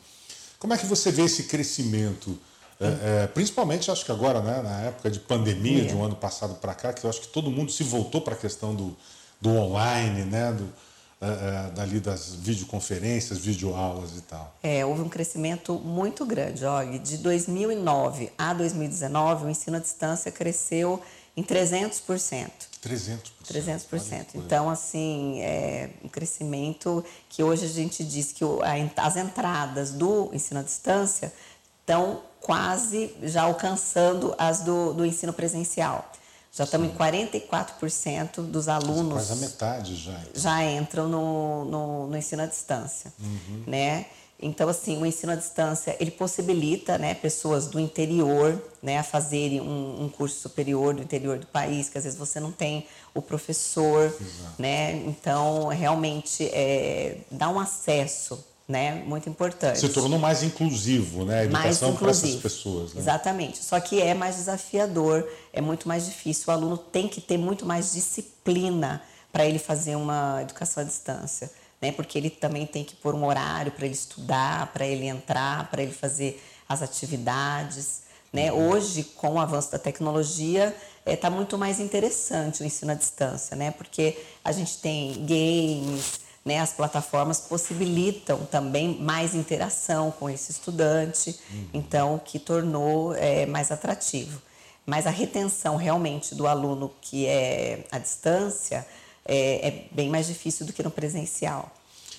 Como 0.58 0.74
é 0.74 0.78
que 0.78 0.86
você 0.86 1.12
vê 1.12 1.22
esse 1.22 1.44
crescimento? 1.44 2.36
É, 2.80 3.22
é, 3.22 3.26
principalmente, 3.28 3.92
acho 3.92 4.04
que 4.04 4.10
agora, 4.10 4.40
né, 4.40 4.60
na 4.60 4.80
época 4.80 5.08
de 5.08 5.20
pandemia, 5.20 5.82
é. 5.82 5.86
de 5.86 5.94
um 5.94 6.02
ano 6.02 6.16
passado 6.16 6.54
para 6.54 6.74
cá, 6.74 6.92
que 6.92 7.04
eu 7.04 7.10
acho 7.10 7.20
que 7.20 7.28
todo 7.28 7.48
mundo 7.48 7.70
se 7.70 7.84
voltou 7.84 8.20
para 8.20 8.34
a 8.34 8.36
questão 8.36 8.74
do, 8.74 8.96
do 9.40 9.50
online, 9.50 10.22
né, 10.24 10.52
do, 10.52 10.68
é, 11.25 11.69
é, 11.69 11.71
dali 11.71 12.00
das 12.00 12.35
videoconferências, 12.35 13.38
videoaulas 13.38 14.16
e 14.16 14.21
tal. 14.23 14.54
É, 14.62 14.85
houve 14.85 15.02
um 15.02 15.09
crescimento 15.09 15.75
muito 15.75 16.26
grande. 16.26 16.64
Ó, 16.64 16.83
de 16.83 17.19
2009 17.19 18.31
a 18.37 18.52
2019, 18.52 19.47
o 19.47 19.50
ensino 19.50 19.76
à 19.76 19.81
distância 19.81 20.31
cresceu 20.31 21.02
em 21.37 21.43
300%. 21.43 22.50
300%. 22.83 23.19
300%. 23.45 24.26
Então, 24.35 24.69
assim, 24.69 25.40
é 25.40 25.90
um 26.04 26.09
crescimento 26.09 27.04
que 27.28 27.43
hoje 27.43 27.64
a 27.64 27.69
gente 27.69 28.04
diz 28.04 28.31
que 28.31 28.45
as 28.97 29.16
entradas 29.16 29.90
do 29.90 30.31
ensino 30.33 30.61
à 30.61 30.62
distância 30.62 31.33
estão 31.81 32.23
quase 32.40 33.14
já 33.23 33.43
alcançando 33.43 34.35
as 34.37 34.61
do, 34.61 34.93
do 34.93 35.04
ensino 35.04 35.33
presencial. 35.33 36.11
Já 36.54 36.62
estamos 36.62 36.88
em 36.88 36.94
44% 36.94 38.42
dos 38.42 38.68
alunos. 38.68 39.14
Quase 39.14 39.32
a 39.32 39.37
metade 39.37 39.96
já. 39.96 40.20
Já 40.32 40.64
entram 40.64 41.08
no, 41.08 41.64
no, 41.64 42.06
no 42.06 42.16
ensino 42.16 42.42
à 42.42 42.46
distância. 42.46 43.12
Uhum. 43.18 43.64
Né? 43.66 44.06
Então, 44.40 44.68
assim, 44.68 45.00
o 45.00 45.04
ensino 45.04 45.32
à 45.32 45.34
distância, 45.34 45.96
ele 45.99 46.12
possibilita 46.12 46.96
né, 46.96 47.12
pessoas 47.14 47.66
do 47.66 47.80
interior 47.80 48.62
né, 48.80 48.99
a 48.99 49.02
fazerem 49.02 49.61
um, 49.61 50.04
um, 50.04 50.08
curso 50.08 50.38
superior 50.38 50.94
do 50.94 51.02
interior 51.02 51.38
do 51.38 51.46
país, 51.46 51.88
que 51.88 51.99
às 51.99 52.04
vezes 52.04 52.18
você 52.18 52.38
não 52.38 52.52
tem 52.52 52.87
o 53.12 53.20
professor, 53.20 54.04
Exato. 54.04 54.54
né? 54.56 54.92
Então, 55.06 55.68
realmente, 55.68 56.44
é, 56.52 57.18
dá 57.32 57.49
um 57.49 57.58
acesso 57.58 58.44
né, 58.66 59.02
muito 59.06 59.28
importante. 59.28 59.78
Se 59.78 59.88
tornou 59.90 60.18
mais 60.18 60.42
inclusivo, 60.42 61.25
né? 61.25 61.40
A 61.40 61.44
educação 61.44 61.94
para 61.94 62.11
essas 62.11 62.37
pessoas. 62.37 62.94
Né? 62.94 63.00
Exatamente. 63.00 63.62
Só 63.62 63.78
que 63.78 64.00
é 64.00 64.14
mais 64.14 64.37
desafiador, 64.37 65.28
é 65.52 65.61
muito 65.61 65.87
mais 65.87 66.06
difícil. 66.06 66.44
O 66.49 66.50
aluno 66.50 66.78
tem 66.78 67.06
que 67.06 67.21
ter 67.21 67.37
muito 67.37 67.66
mais 67.66 67.92
disciplina 67.92 69.02
para 69.30 69.44
ele 69.44 69.59
fazer 69.59 69.97
uma 69.97 70.40
educação 70.42 70.83
à 70.83 70.87
distância 70.87 71.50
né? 71.85 71.92
Porque 71.92 72.16
ele 72.16 72.30
também 72.30 72.66
tem 72.66 72.83
que 72.83 72.97
pôr 72.97 73.14
um 73.14 73.26
horário 73.26 73.71
para 73.71 73.85
ele 73.85 73.94
estudar, 73.94 74.73
para 74.73 74.87
ele 74.87 75.06
entrar, 75.06 75.71
para 75.71 75.83
ele 75.83 75.92
fazer 75.92 76.42
as 76.66 76.80
atividades. 76.80 78.04
Né? 78.33 78.50
Uhum. 78.50 78.71
Hoje, 78.71 79.04
com 79.04 79.35
o 79.35 79.38
avanço 79.38 79.71
da 79.71 79.78
tecnologia, 79.78 80.75
está 81.00 81.11
é, 81.11 81.16
tá 81.16 81.28
muito 81.28 81.59
mais 81.59 81.78
interessante 81.78 82.62
o 82.62 82.64
ensino 82.64 82.92
à 82.92 82.94
distância, 82.94 83.54
né? 83.54 83.71
Porque 83.71 84.16
a 84.42 84.50
gente 84.50 84.78
tem 84.78 85.12
games, 85.26 86.21
né? 86.44 86.60
As 86.60 86.72
plataformas 86.72 87.40
possibilitam 87.40 88.44
também 88.46 88.98
mais 89.00 89.34
interação 89.34 90.10
com 90.10 90.28
esse 90.28 90.52
estudante, 90.52 91.38
uhum. 91.50 91.66
então 91.72 92.20
que 92.22 92.38
tornou 92.38 93.14
é, 93.14 93.46
mais 93.46 93.70
atrativo. 93.70 94.40
Mas 94.84 95.06
a 95.06 95.10
retenção 95.10 95.76
realmente 95.76 96.34
do 96.34 96.46
aluno 96.46 96.92
que 97.00 97.26
é 97.26 97.86
à 97.90 97.98
distância 97.98 98.86
é, 99.24 99.68
é 99.68 99.86
bem 99.90 100.10
mais 100.10 100.26
difícil 100.26 100.66
do 100.66 100.72
que 100.72 100.82
no 100.82 100.90
presencial. 100.90 101.74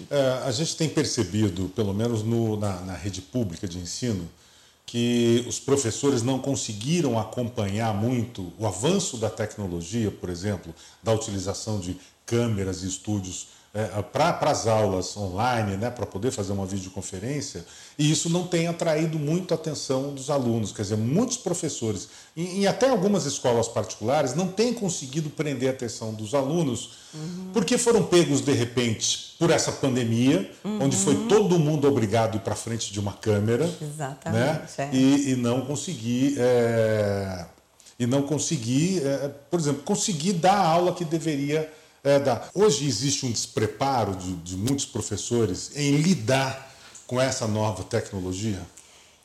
É, 0.09 0.41
a 0.43 0.51
gente 0.51 0.75
tem 0.75 0.89
percebido, 0.89 1.69
pelo 1.69 1.93
menos 1.93 2.23
no, 2.23 2.57
na, 2.57 2.81
na 2.81 2.93
rede 2.93 3.21
pública 3.21 3.67
de 3.67 3.77
ensino, 3.77 4.27
que 4.85 5.43
os 5.47 5.59
professores 5.59 6.21
não 6.21 6.39
conseguiram 6.39 7.19
acompanhar 7.19 7.93
muito 7.93 8.53
o 8.57 8.67
avanço 8.67 9.17
da 9.17 9.29
tecnologia, 9.29 10.11
por 10.11 10.29
exemplo, 10.29 10.73
da 11.01 11.13
utilização 11.13 11.79
de 11.79 11.97
câmeras 12.25 12.83
e 12.83 12.87
estúdios 12.87 13.47
é, 13.75 14.01
para 14.01 14.49
as 14.49 14.67
aulas 14.67 15.17
online, 15.17 15.75
né, 15.75 15.89
para 15.89 16.05
poder 16.05 16.31
fazer 16.31 16.53
uma 16.53 16.65
videoconferência, 16.65 17.65
e 17.99 18.09
isso 18.09 18.29
não 18.29 18.47
tem 18.47 18.67
atraído 18.67 19.19
muito 19.19 19.53
a 19.53 19.55
atenção 19.55 20.13
dos 20.13 20.29
alunos. 20.29 20.71
Quer 20.71 20.83
dizer, 20.83 20.95
muitos 20.95 21.35
professores, 21.35 22.07
e, 22.37 22.61
e 22.61 22.67
até 22.67 22.87
algumas 22.87 23.25
escolas 23.25 23.67
particulares, 23.67 24.33
não 24.33 24.47
têm 24.47 24.73
conseguido 24.73 25.29
prender 25.29 25.67
a 25.67 25.71
atenção 25.73 26.13
dos 26.13 26.33
alunos, 26.33 26.91
uhum. 27.13 27.49
porque 27.51 27.77
foram 27.77 28.01
pegos, 28.03 28.39
de 28.39 28.53
repente, 28.53 29.35
por 29.37 29.49
essa 29.49 29.73
pandemia, 29.73 30.49
uhum. 30.63 30.83
onde 30.83 30.95
foi 30.95 31.27
todo 31.27 31.59
mundo 31.59 31.85
obrigado 31.85 32.35
a 32.35 32.37
ir 32.37 32.41
para 32.41 32.55
frente 32.55 32.93
de 32.93 32.99
uma 33.01 33.11
câmera. 33.11 33.69
Exatamente. 33.81 34.39
Né, 34.39 34.67
é. 34.77 34.89
e, 34.93 35.31
e, 35.31 35.35
não 35.35 35.65
conseguir. 35.65 36.35
É, 36.37 37.45
e 37.97 38.05
não 38.05 38.23
conseguir, 38.23 39.05
é, 39.05 39.29
por 39.49 39.59
exemplo, 39.59 39.83
conseguir 39.83 40.33
dar 40.33 40.55
a 40.55 40.67
aula 40.67 40.93
que 40.93 41.05
deveria 41.05 41.69
é, 42.05 42.19
da... 42.19 42.49
Hoje 42.53 42.87
existe 42.87 43.25
um 43.25 43.31
despreparo 43.31 44.15
de, 44.15 44.33
de 44.35 44.55
muitos 44.55 44.85
professores 44.85 45.71
em 45.75 45.97
lidar 45.97 46.73
com 47.07 47.19
essa 47.19 47.47
nova 47.47 47.83
tecnologia? 47.83 48.61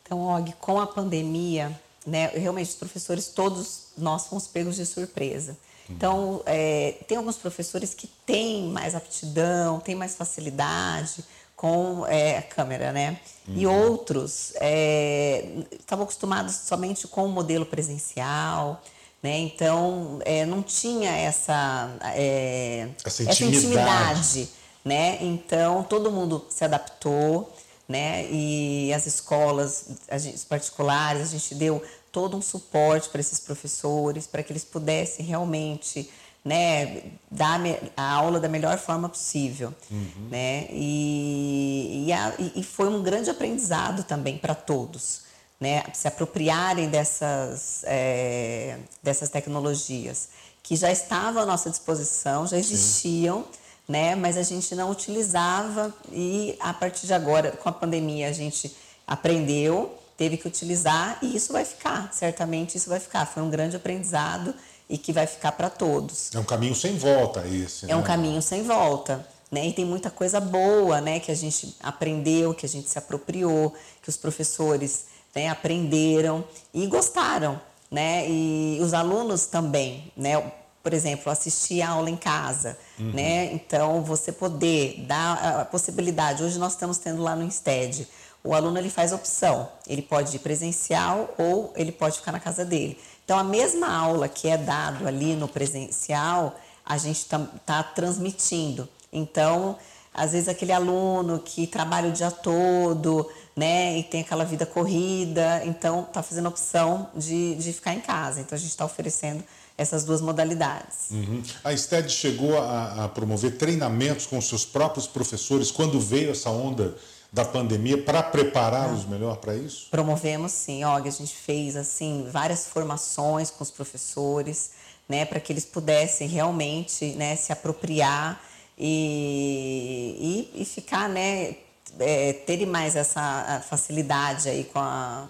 Então, 0.02 0.18
Og, 0.18 0.52
com 0.60 0.80
a 0.80 0.86
pandemia, 0.86 1.78
né, 2.04 2.28
realmente 2.28 2.70
os 2.70 2.74
professores, 2.74 3.28
todos 3.28 3.88
nós 3.96 4.26
fomos 4.26 4.46
pegos 4.46 4.76
de 4.76 4.84
surpresa. 4.84 5.56
Então, 5.88 6.42
é, 6.46 6.96
tem 7.08 7.16
alguns 7.16 7.36
professores 7.36 7.94
que 7.94 8.06
têm 8.24 8.68
mais 8.68 8.94
aptidão, 8.94 9.80
têm 9.80 9.94
mais 9.94 10.14
facilidade 10.14 11.24
com 11.56 12.06
é, 12.06 12.38
a 12.38 12.42
câmera, 12.42 12.92
né? 12.92 13.20
Uhum. 13.46 13.54
E 13.56 13.66
outros 13.66 14.52
é, 14.56 15.64
estavam 15.72 16.04
acostumados 16.04 16.54
somente 16.54 17.06
com 17.08 17.26
o 17.26 17.28
modelo 17.28 17.66
presencial, 17.66 18.82
né? 19.22 19.38
Então, 19.38 20.18
é, 20.24 20.46
não 20.46 20.62
tinha 20.62 21.10
essa, 21.10 21.90
é, 22.14 22.88
essa 23.04 23.22
intimidade. 23.22 23.30
essa, 23.30 23.44
intimidade. 23.44 24.48
né? 24.84 25.18
Então, 25.20 25.82
todo 25.82 26.10
mundo 26.10 26.46
se 26.48 26.64
adaptou, 26.64 27.52
né? 27.88 28.26
E 28.30 28.92
as 28.94 29.06
escolas 29.06 29.86
as 30.08 30.44
particulares, 30.44 31.22
a 31.22 31.26
gente 31.26 31.54
deu 31.54 31.82
todo 32.10 32.36
um 32.36 32.42
suporte 32.42 33.08
para 33.08 33.20
esses 33.20 33.38
professores, 33.38 34.26
para 34.26 34.42
que 34.42 34.52
eles 34.52 34.64
pudessem 34.64 35.24
realmente 35.24 36.10
né, 36.42 37.02
dar 37.30 37.60
a 37.94 38.12
aula 38.14 38.40
da 38.40 38.48
melhor 38.48 38.78
forma 38.78 39.08
possível. 39.08 39.74
Uhum. 39.90 40.28
Né? 40.30 40.66
E, 40.70 42.06
e, 42.06 42.12
a, 42.12 42.34
e 42.56 42.62
foi 42.62 42.88
um 42.88 43.02
grande 43.02 43.28
aprendizado 43.28 44.02
também 44.02 44.38
para 44.38 44.54
todos 44.54 45.29
né, 45.60 45.84
se 45.92 46.08
apropriarem 46.08 46.88
dessas, 46.88 47.82
é, 47.84 48.78
dessas 49.02 49.28
tecnologias 49.28 50.28
que 50.62 50.74
já 50.74 50.90
estavam 50.90 51.42
à 51.42 51.46
nossa 51.46 51.68
disposição, 51.68 52.46
já 52.46 52.56
existiam, 52.56 53.44
né, 53.86 54.14
mas 54.14 54.36
a 54.36 54.42
gente 54.42 54.74
não 54.74 54.90
utilizava 54.90 55.92
e 56.10 56.56
a 56.60 56.72
partir 56.72 57.06
de 57.06 57.12
agora, 57.12 57.50
com 57.52 57.68
a 57.68 57.72
pandemia, 57.72 58.28
a 58.28 58.32
gente 58.32 58.74
aprendeu, 59.06 59.98
teve 60.16 60.36
que 60.36 60.46
utilizar 60.46 61.18
e 61.22 61.34
isso 61.36 61.52
vai 61.52 61.64
ficar, 61.64 62.10
certamente 62.12 62.76
isso 62.76 62.88
vai 62.88 63.00
ficar. 63.00 63.26
Foi 63.26 63.42
um 63.42 63.50
grande 63.50 63.76
aprendizado 63.76 64.54
e 64.88 64.96
que 64.96 65.12
vai 65.12 65.26
ficar 65.26 65.52
para 65.52 65.68
todos. 65.68 66.30
É 66.34 66.38
um 66.38 66.44
caminho 66.44 66.74
sem 66.74 66.96
volta 66.96 67.46
esse. 67.46 67.86
É 67.86 67.88
né? 67.88 67.96
um 67.96 68.02
caminho 68.02 68.40
sem 68.40 68.62
volta. 68.62 69.26
Né? 69.50 69.66
E 69.66 69.72
tem 69.72 69.84
muita 69.84 70.10
coisa 70.10 70.40
boa 70.40 71.00
né, 71.00 71.18
que 71.18 71.32
a 71.32 71.34
gente 71.34 71.74
aprendeu, 71.82 72.54
que 72.54 72.64
a 72.64 72.68
gente 72.68 72.88
se 72.88 72.98
apropriou, 72.98 73.74
que 74.00 74.08
os 74.08 74.16
professores 74.16 75.06
né, 75.34 75.48
aprenderam 75.48 76.44
e 76.72 76.86
gostaram, 76.86 77.60
né? 77.90 78.28
E 78.28 78.78
os 78.80 78.94
alunos 78.94 79.46
também, 79.46 80.12
né? 80.16 80.52
Por 80.82 80.94
exemplo, 80.94 81.30
assistir 81.30 81.82
a 81.82 81.90
aula 81.90 82.08
em 82.08 82.16
casa, 82.16 82.78
uhum. 82.98 83.12
né? 83.12 83.52
Então, 83.52 84.02
você 84.02 84.32
poder 84.32 85.04
dar 85.06 85.60
a 85.60 85.64
possibilidade. 85.64 86.42
Hoje 86.42 86.58
nós 86.58 86.72
estamos 86.72 86.98
tendo 86.98 87.22
lá 87.22 87.36
no 87.36 87.44
Insted, 87.44 88.06
o 88.42 88.54
aluno 88.54 88.78
ele 88.78 88.88
faz 88.88 89.12
opção, 89.12 89.68
ele 89.86 90.00
pode 90.00 90.34
ir 90.34 90.38
presencial 90.38 91.34
ou 91.36 91.72
ele 91.76 91.92
pode 91.92 92.16
ficar 92.16 92.32
na 92.32 92.40
casa 92.40 92.64
dele. 92.64 92.98
Então, 93.24 93.38
a 93.38 93.44
mesma 93.44 93.94
aula 93.94 94.28
que 94.28 94.48
é 94.48 94.56
dado 94.56 95.06
ali 95.06 95.34
no 95.34 95.46
presencial, 95.46 96.58
a 96.84 96.96
gente 96.96 97.18
está 97.18 97.38
tá 97.64 97.82
transmitindo. 97.82 98.88
Então, 99.12 99.76
às 100.12 100.32
vezes 100.32 100.48
aquele 100.48 100.72
aluno 100.72 101.38
que 101.38 101.66
trabalha 101.66 102.08
o 102.08 102.12
dia 102.12 102.30
todo, 102.30 103.28
né, 103.56 103.98
e 103.98 104.02
tem 104.02 104.22
aquela 104.22 104.44
vida 104.44 104.66
corrida, 104.66 105.62
então 105.64 106.02
está 106.02 106.22
fazendo 106.22 106.46
a 106.46 106.48
opção 106.48 107.08
de, 107.14 107.54
de 107.56 107.72
ficar 107.72 107.94
em 107.94 108.00
casa. 108.00 108.40
Então 108.40 108.56
a 108.56 108.58
gente 108.58 108.70
está 108.70 108.84
oferecendo 108.84 109.42
essas 109.76 110.04
duas 110.04 110.20
modalidades. 110.20 111.10
Uhum. 111.10 111.42
A 111.64 111.74
STED 111.74 112.10
chegou 112.12 112.58
a, 112.58 113.04
a, 113.04 113.08
promover 113.08 113.56
treinamentos 113.56 114.26
com 114.26 114.40
seus 114.40 114.64
próprios 114.64 115.06
professores 115.06 115.70
quando 115.70 115.98
veio 115.98 116.32
essa 116.32 116.50
onda 116.50 116.96
da 117.32 117.44
pandemia 117.44 118.02
para 118.02 118.22
prepará-los 118.22 119.06
melhor 119.06 119.36
para 119.36 119.54
isso? 119.54 119.86
Promovemos 119.90 120.52
sim, 120.52 120.84
Og, 120.84 121.06
a 121.06 121.10
gente 121.10 121.34
fez 121.34 121.76
assim 121.76 122.28
várias 122.30 122.66
formações 122.66 123.50
com 123.50 123.62
os 123.62 123.70
professores, 123.70 124.72
né, 125.08 125.24
para 125.24 125.38
que 125.40 125.52
eles 125.52 125.64
pudessem 125.64 126.28
realmente, 126.28 127.12
né, 127.12 127.36
se 127.36 127.52
apropriar 127.52 128.40
e, 128.82 130.48
e, 130.54 130.62
e 130.62 130.64
ficar, 130.64 131.06
né, 131.06 131.54
é, 131.98 132.32
terem 132.32 132.64
mais 132.64 132.96
essa 132.96 133.62
facilidade 133.68 134.48
aí 134.48 134.64
com 134.64 134.78
a, 134.78 135.28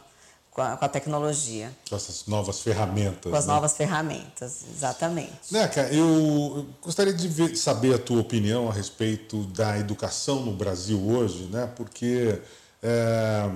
com 0.53 0.63
a, 0.63 0.77
com 0.77 0.85
a, 0.85 0.89
tecnologia. 0.89 1.73
Com 1.89 1.97
essas 1.97 2.27
novas 2.27 2.61
ferramentas. 2.61 3.29
Com 3.29 3.37
as 3.37 3.47
né? 3.49 3.53
novas 3.53 3.77
ferramentas, 3.77 4.61
exatamente. 4.73 5.33
Neca, 5.51 5.83
eu 5.93 6.65
gostaria 6.81 7.13
de 7.13 7.27
ver, 7.27 7.57
saber 7.57 7.93
a 7.93 7.99
tua 7.99 8.21
opinião 8.21 8.69
a 8.69 8.73
respeito 8.73 9.43
da 9.47 9.77
educação 9.79 10.45
no 10.45 10.53
Brasil 10.53 11.05
hoje, 11.05 11.49
né? 11.51 11.69
porque 11.75 12.41
é, 12.81 13.51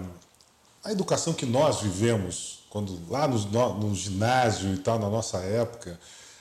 a 0.83 0.91
educação 0.91 1.33
que 1.33 1.47
nós 1.47 1.83
vivemos, 1.83 2.65
quando 2.69 2.99
lá 3.09 3.29
no, 3.29 3.39
no 3.75 3.95
ginásio 3.95 4.75
e 4.75 4.79
tal, 4.79 4.99
na 4.99 5.09
nossa 5.09 5.39
época, 5.39 6.01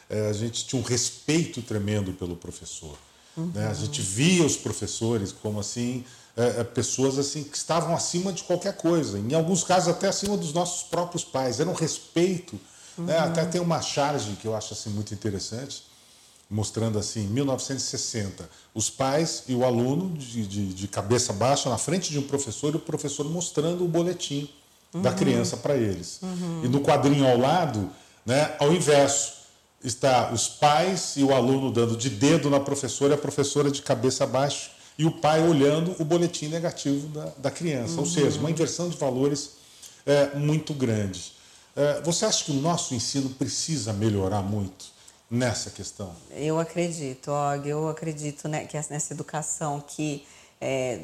é, 0.10 0.28
a 0.28 0.34
gente 0.34 0.66
tinha 0.66 0.82
um 0.82 0.84
respeito 0.84 1.62
tremendo 1.62 2.14
pelo 2.14 2.36
professor. 2.36 2.98
Uhum. 3.36 3.52
Né? 3.54 3.68
A 3.68 3.74
gente 3.74 4.02
via 4.02 4.46
os 4.46 4.56
professores 4.56 5.32
como 5.32 5.60
assim 5.60 6.04
é, 6.36 6.62
é, 6.62 6.64
pessoas 6.64 7.20
assim 7.20 7.44
que 7.44 7.56
estavam 7.56 7.96
acima 7.96 8.34
de 8.34 8.44
qualquer 8.44 8.76
coisa, 8.76 9.20
em 9.20 9.34
alguns 9.36 9.64
casos 9.64 9.90
até 9.90 10.08
acima 10.08 10.36
dos 10.36 10.52
nossos 10.52 10.84
próprios 10.84 11.24
pais. 11.24 11.60
Era 11.60 11.70
um 11.70 11.74
respeito. 11.74 12.60
Uhum. 12.98 13.06
Né? 13.06 13.18
Até 13.20 13.46
tem 13.46 13.62
uma 13.62 13.82
charge 13.82 14.36
que 14.42 14.48
eu 14.48 14.56
acho 14.56 14.74
assim 14.74 14.90
muito 14.90 15.14
interessante, 15.14 15.84
mostrando 16.50 17.00
assim, 17.00 17.28
1960, 17.28 18.48
os 18.74 18.90
pais 18.90 19.44
e 19.48 19.56
o 19.56 19.64
aluno 19.64 20.16
de, 20.18 20.46
de, 20.46 20.74
de, 20.74 20.88
cabeça 20.88 21.34
baixa 21.34 21.70
na 21.70 21.78
frente 21.78 22.12
de 22.12 22.20
um 22.20 22.24
professor 22.24 22.74
e 22.74 22.78
o 22.78 22.80
professor 22.80 23.28
mostrando 23.28 23.84
o 23.84 23.88
boletim 23.88 24.50
uhum. 24.94 25.02
da 25.02 25.12
criança 25.12 25.58
para 25.58 25.76
eles. 25.76 26.20
Uhum. 26.22 26.62
E 26.64 26.68
no 26.68 26.82
quadrinho 26.82 27.28
ao 27.28 27.38
lado, 27.38 27.90
né, 28.26 28.56
ao 28.60 28.72
inverso, 28.74 29.43
está 29.84 30.32
os 30.32 30.48
pais 30.48 31.14
e 31.18 31.24
o 31.24 31.34
aluno 31.34 31.72
dando 31.72 31.98
de 31.98 32.10
dedo 32.10 32.50
na 32.50 32.60
professora 32.60 33.16
a 33.16 33.18
professora 33.18 33.70
de 33.70 33.82
cabeça 33.82 34.26
baixa 34.26 34.72
e 34.98 35.06
o 35.06 35.12
pai 35.12 35.46
olhando 35.48 35.96
o 36.00 36.06
boletim 36.06 36.48
negativo 36.48 37.08
da, 37.08 37.26
da 37.38 37.52
criança. 37.52 37.94
Uhum. 37.94 38.00
Ou 38.00 38.06
seja, 38.06 38.40
uma 38.40 38.52
inversão 38.52 38.90
de 38.90 38.98
valores 38.98 39.52
é, 40.06 40.36
muito 40.36 40.74
grande. 40.74 41.34
É, 41.76 42.02
você 42.02 42.26
acha 42.26 42.46
que 42.46 42.52
o 42.52 42.56
nosso 42.56 42.94
ensino 42.94 43.30
precisa 43.30 43.92
melhorar 43.92 44.42
muito 44.42 44.86
nessa 45.30 45.72
questão? 45.72 46.16
Eu 46.32 46.60
acredito, 46.60 47.32
Og, 47.32 47.68
eu 47.68 47.88
acredito 47.90 48.48
né, 48.48 48.66
que 48.66 48.78
nessa 48.78 49.14
educação 49.14 49.84
que, 49.86 50.24
é, 50.62 51.00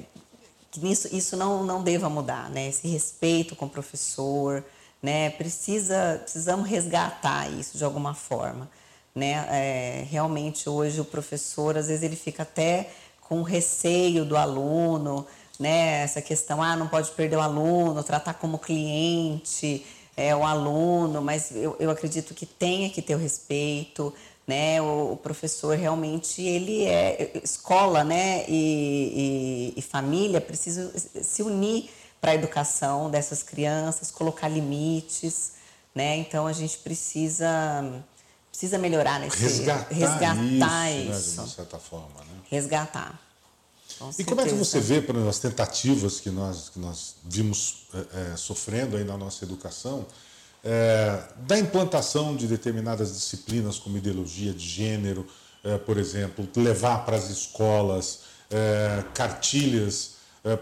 que 0.69 0.87
isso, 0.87 1.13
isso 1.13 1.35
não, 1.35 1.63
não 1.63 1.81
deva 1.81 2.07
mudar, 2.09 2.49
né? 2.51 2.67
esse 2.69 2.87
respeito 2.87 3.55
com 3.55 3.65
o 3.65 3.69
professor, 3.69 4.63
né? 5.01 5.29
Precisa, 5.31 6.19
precisamos 6.21 6.67
resgatar 6.67 7.49
isso 7.51 7.77
de 7.77 7.83
alguma 7.83 8.13
forma, 8.13 8.69
né? 9.15 9.45
É, 9.49 10.05
realmente 10.09 10.69
hoje 10.69 10.99
o 10.99 11.05
professor 11.05 11.77
às 11.77 11.87
vezes 11.87 12.03
ele 12.03 12.15
fica 12.15 12.43
até 12.43 12.89
com 13.21 13.41
receio 13.41 14.25
do 14.25 14.35
aluno, 14.35 15.25
né? 15.59 16.03
Essa 16.03 16.21
questão, 16.21 16.61
ah, 16.61 16.75
não 16.75 16.87
pode 16.87 17.11
perder 17.11 17.37
o 17.37 17.41
aluno, 17.41 18.03
tratar 18.03 18.33
como 18.33 18.57
cliente 18.57 19.85
é, 20.17 20.35
o 20.35 20.43
aluno, 20.43 21.21
mas 21.21 21.51
eu, 21.55 21.75
eu 21.79 21.89
acredito 21.89 22.33
que 22.33 22.45
tenha 22.45 22.89
que 22.89 23.01
ter 23.01 23.15
o 23.15 23.17
respeito, 23.17 24.13
né? 24.45 24.81
O, 24.81 25.13
o 25.13 25.17
professor 25.17 25.77
realmente 25.77 26.41
ele 26.41 26.83
é 26.85 27.31
escola, 27.43 28.03
né? 28.03 28.43
E, 28.47 29.73
e, 29.75 29.79
e 29.79 29.81
família 29.81 30.41
precisam 30.41 30.91
se 31.21 31.41
unir 31.41 31.89
para 32.19 32.31
a 32.31 32.35
educação 32.35 33.09
dessas 33.09 33.41
crianças, 33.43 34.11
colocar 34.11 34.47
limites, 34.47 35.53
né? 35.95 36.17
Então 36.17 36.47
a 36.47 36.53
gente 36.53 36.77
precisa 36.79 38.03
precisa 38.51 38.77
melhorar 38.77 39.19
nesse 39.19 39.37
resgatar, 39.37 39.93
resgatar 39.93 40.91
isso, 40.91 41.11
isso. 41.11 41.41
Né, 41.41 41.47
de 41.47 41.53
certa 41.53 41.79
forma, 41.79 42.19
né? 42.19 42.41
resgatar. 42.49 43.19
e 44.17 44.23
como 44.25 44.41
é 44.41 44.45
que 44.45 44.53
você 44.53 44.81
vê, 44.81 45.01
por 45.01 45.15
exemplo, 45.15 45.29
as 45.29 45.39
tentativas 45.39 46.19
que 46.19 46.29
nós, 46.29 46.67
que 46.69 46.79
nós 46.79 47.15
vimos 47.23 47.87
é, 47.93 48.33
é, 48.33 48.35
sofrendo 48.35 48.97
aí 48.97 49.05
na 49.05 49.17
nossa 49.17 49.45
educação, 49.45 50.05
é, 50.61 51.23
da 51.37 51.57
implantação 51.57 52.35
de 52.35 52.47
determinadas 52.47 53.13
disciplinas 53.13 53.79
como 53.79 53.97
ideologia 53.97 54.53
de 54.53 54.67
gênero, 54.67 55.25
por 55.85 55.97
exemplo, 55.97 56.47
levar 56.55 57.05
para 57.05 57.17
as 57.17 57.29
escolas 57.29 58.21
cartilhas 59.13 60.11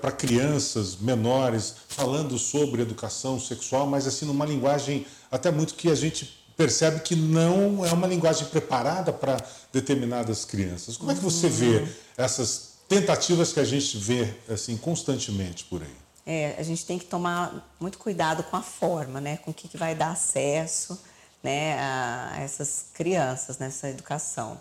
para 0.02 0.12
crianças 0.12 0.96
menores 0.96 1.76
falando 1.88 2.38
sobre 2.38 2.82
educação 2.82 3.40
sexual, 3.40 3.86
mas 3.86 4.08
assim 4.08 4.26
numa 4.26 4.46
linguagem 4.46 5.06
até 5.32 5.52
muito 5.52 5.76
que 5.76 5.90
a 5.90 5.96
gente 5.96 6.38
percebe 6.58 7.02
que 7.02 7.16
não 7.16 7.86
é 7.86 7.94
uma 7.94 8.08
linguagem 8.08 8.48
preparada 8.48 9.14
para 9.14 9.38
determinadas 9.72 10.44
crianças. 10.44 10.98
Como 10.98 11.12
é 11.12 11.16
que 11.16 11.22
você 11.22 11.48
vê 11.48 11.78
uhum. 11.78 11.88
essas 12.18 12.78
tentativas 12.90 13.54
que 13.54 13.60
a 13.60 13.64
gente 13.64 13.98
vê 13.98 14.34
assim 14.50 14.76
constantemente 14.76 15.66
por 15.66 15.84
aí? 15.84 15.96
É, 16.26 16.56
a 16.58 16.64
gente 16.64 16.86
tem 16.86 16.98
que 16.98 17.06
tomar 17.06 17.74
muito 17.80 17.98
cuidado 17.98 18.44
com 18.44 18.58
a 18.58 18.62
forma, 18.62 19.22
né, 19.22 19.38
com 19.38 19.52
o 19.52 19.54
que, 19.54 19.68
que 19.68 19.78
vai 19.78 19.96
dar 19.96 20.12
acesso, 20.12 21.00
né, 21.42 21.80
a 21.80 22.40
essas 22.42 22.88
crianças 22.94 23.60
nessa 23.60 23.88
educação. 23.88 24.60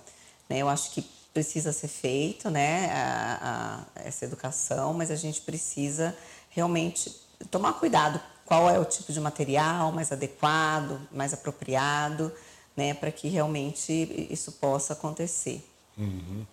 Né, 0.49 0.59
eu 0.59 0.69
acho 0.69 0.93
que 0.93 1.05
precisa 1.37 1.71
ser 1.71 1.89
feito, 1.89 2.49
né, 2.49 2.91
a, 2.91 3.85
a, 3.95 4.01
essa 4.09 4.25
educação, 4.25 4.95
mas 4.95 5.11
a 5.11 5.17
gente 5.17 5.43
precisa 5.43 6.17
realmente 6.49 7.15
tomar 7.51 7.75
cuidado 7.75 8.19
qual 8.47 8.71
é 8.71 8.79
o 8.79 8.87
tipo 8.87 9.13
de 9.13 9.21
material 9.21 9.93
mais 9.93 10.11
adequado, 10.11 10.99
mais 11.13 11.35
apropriado, 11.35 12.33
né, 12.75 12.95
para 12.95 13.13
que 13.13 13.29
realmente 13.29 13.93
isso 14.31 14.51
possa 14.53 14.95
acontecer. 14.95 15.63
Uhum. 15.99 16.47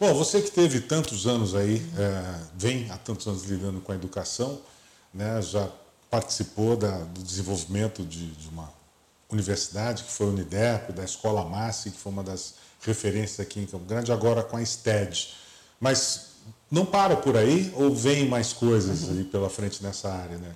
Bom, 0.00 0.14
você 0.14 0.40
que 0.40 0.50
teve 0.50 0.80
tantos 0.80 1.26
anos 1.26 1.54
aí, 1.54 1.86
é, 1.98 2.40
vem 2.54 2.90
há 2.90 2.96
tantos 2.96 3.26
anos 3.26 3.44
lidando 3.44 3.82
com 3.82 3.92
a 3.92 3.94
educação, 3.94 4.62
né, 5.12 5.42
já 5.42 5.68
participou 6.10 6.74
da, 6.74 7.04
do 7.04 7.22
desenvolvimento 7.22 8.02
de, 8.02 8.30
de, 8.30 8.48
uma 8.48 8.72
universidade, 9.28 10.04
que 10.04 10.10
foi 10.10 10.26
a 10.26 10.30
Unidep, 10.30 10.90
da 10.94 11.04
Escola 11.04 11.44
Massi, 11.44 11.90
que 11.90 11.98
foi 11.98 12.10
uma 12.10 12.22
das 12.22 12.54
referências 12.82 13.40
aqui 13.40 13.60
em 13.60 13.66
Campo 13.66 13.84
Grande, 13.84 14.12
agora 14.12 14.42
com 14.42 14.56
a 14.56 14.64
STED. 14.64 15.34
Mas 15.80 16.32
não 16.70 16.84
para 16.84 17.16
por 17.16 17.36
aí 17.36 17.72
ou 17.76 17.94
vem 17.94 18.28
mais 18.28 18.52
coisas 18.52 19.04
uhum. 19.04 19.18
aí 19.18 19.24
pela 19.24 19.50
frente 19.50 19.82
nessa 19.82 20.10
área, 20.10 20.38
né? 20.38 20.52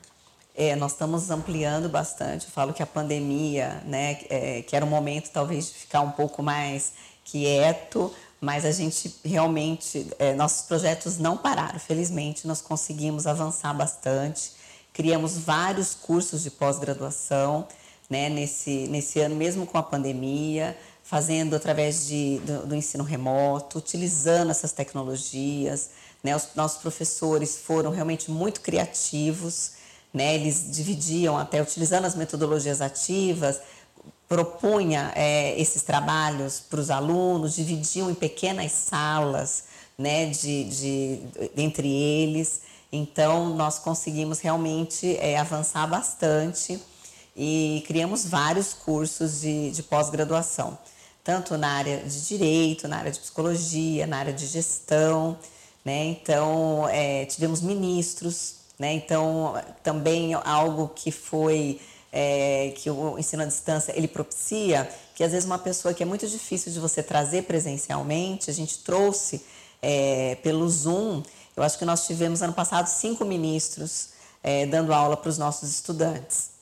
É, 0.54 0.74
nós 0.74 0.92
estamos 0.92 1.30
ampliando 1.30 1.86
bastante. 1.88 2.46
Eu 2.46 2.50
falo 2.50 2.72
que 2.72 2.82
a 2.82 2.86
pandemia, 2.86 3.82
né, 3.84 4.18
é, 4.30 4.62
que 4.62 4.74
era 4.74 4.84
um 4.84 4.88
momento 4.88 5.30
talvez 5.30 5.66
de 5.66 5.74
ficar 5.74 6.00
um 6.00 6.12
pouco 6.12 6.42
mais 6.42 6.92
quieto, 7.22 8.10
mas 8.40 8.64
a 8.64 8.70
gente 8.70 9.14
realmente, 9.22 10.06
é, 10.18 10.34
nossos 10.34 10.62
projetos 10.62 11.18
não 11.18 11.36
pararam. 11.36 11.78
Felizmente, 11.78 12.46
nós 12.46 12.62
conseguimos 12.62 13.26
avançar 13.26 13.74
bastante. 13.74 14.52
Criamos 14.94 15.36
vários 15.36 15.94
cursos 15.94 16.42
de 16.42 16.50
pós-graduação 16.50 17.68
né, 18.08 18.30
nesse, 18.30 18.86
nesse 18.88 19.20
ano, 19.20 19.36
mesmo 19.36 19.66
com 19.66 19.76
a 19.76 19.82
pandemia, 19.82 20.74
fazendo 21.08 21.54
através 21.54 22.06
de, 22.06 22.38
do, 22.40 22.66
do 22.66 22.74
ensino 22.74 23.04
remoto, 23.04 23.78
utilizando 23.78 24.50
essas 24.50 24.72
tecnologias. 24.72 25.90
Né, 26.22 26.34
os 26.34 26.48
nossos 26.54 26.80
professores 26.82 27.58
foram 27.58 27.90
realmente 27.90 28.30
muito 28.30 28.60
criativos 28.60 29.76
né? 30.16 30.34
Eles 30.34 30.64
dividiam 30.70 31.36
até 31.36 31.60
utilizando 31.60 32.06
as 32.06 32.14
metodologias 32.14 32.80
ativas, 32.80 33.60
propunha 34.26 35.12
é, 35.14 35.60
esses 35.60 35.82
trabalhos 35.82 36.58
para 36.58 36.80
os 36.80 36.90
alunos, 36.90 37.54
dividiam 37.54 38.10
em 38.10 38.14
pequenas 38.14 38.72
salas, 38.72 39.64
né? 39.98 40.26
De, 40.26 40.64
de 40.64 41.20
entre 41.54 41.86
eles. 41.86 42.62
Então 42.90 43.54
nós 43.54 43.78
conseguimos 43.78 44.38
realmente 44.40 45.18
é, 45.18 45.36
avançar 45.36 45.86
bastante 45.86 46.80
e 47.36 47.84
criamos 47.86 48.24
vários 48.24 48.72
cursos 48.72 49.42
de, 49.42 49.70
de 49.70 49.82
pós-graduação, 49.82 50.78
tanto 51.26 51.58
na 51.58 51.72
área 51.72 51.98
de 51.98 52.26
direito, 52.26 52.88
na 52.88 52.96
área 52.96 53.12
de 53.12 53.20
psicologia, 53.20 54.06
na 54.06 54.16
área 54.16 54.32
de 54.32 54.46
gestão. 54.46 55.36
Né? 55.84 56.06
Então, 56.06 56.88
é, 56.88 57.26
tivemos 57.26 57.60
ministros 57.60 58.56
né? 58.78 58.92
Então, 58.92 59.54
também 59.82 60.34
algo 60.34 60.88
que 60.94 61.10
foi 61.10 61.80
é, 62.12 62.72
que 62.76 62.90
o 62.90 63.18
ensino 63.18 63.42
à 63.42 63.46
distância 63.46 63.92
ele 63.96 64.08
propicia, 64.08 64.88
que 65.14 65.24
às 65.24 65.32
vezes 65.32 65.46
uma 65.46 65.58
pessoa 65.58 65.94
que 65.94 66.02
é 66.02 66.06
muito 66.06 66.26
difícil 66.26 66.70
de 66.72 66.78
você 66.78 67.02
trazer 67.02 67.44
presencialmente, 67.44 68.50
a 68.50 68.54
gente 68.54 68.78
trouxe 68.80 69.42
é, 69.80 70.36
pelo 70.36 70.68
Zoom. 70.68 71.22
Eu 71.56 71.62
acho 71.62 71.78
que 71.78 71.84
nós 71.84 72.06
tivemos 72.06 72.42
ano 72.42 72.52
passado 72.52 72.86
cinco 72.86 73.24
ministros 73.24 74.10
é, 74.42 74.66
dando 74.66 74.92
aula 74.92 75.16
para 75.16 75.30
os 75.30 75.38
nossos 75.38 75.70
estudantes. 75.70 76.55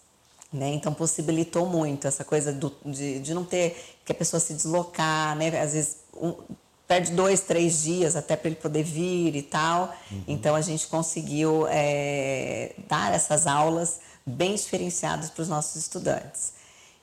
Né? 0.54 0.72
Então 0.74 0.94
possibilitou 0.94 1.66
muito 1.66 2.06
essa 2.06 2.24
coisa 2.24 2.52
do, 2.52 2.72
de, 2.86 3.18
de 3.18 3.34
não 3.34 3.44
ter 3.44 3.96
que 4.04 4.12
a 4.12 4.14
pessoa 4.14 4.38
se 4.38 4.54
deslocar, 4.54 5.34
né? 5.36 5.48
às 5.60 5.72
vezes 5.72 5.96
um, 6.16 6.32
perde 6.86 7.10
dois, 7.10 7.40
três 7.40 7.82
dias 7.82 8.14
até 8.14 8.36
para 8.36 8.50
ele 8.50 8.56
poder 8.56 8.84
vir 8.84 9.34
e 9.34 9.42
tal. 9.42 9.92
Uhum. 10.12 10.22
Então 10.28 10.54
a 10.54 10.60
gente 10.60 10.86
conseguiu 10.86 11.66
é, 11.68 12.72
dar 12.88 13.12
essas 13.12 13.48
aulas 13.48 13.98
bem 14.24 14.54
diferenciadas 14.54 15.28
para 15.28 15.42
os 15.42 15.48
nossos 15.48 15.74
estudantes. 15.74 16.52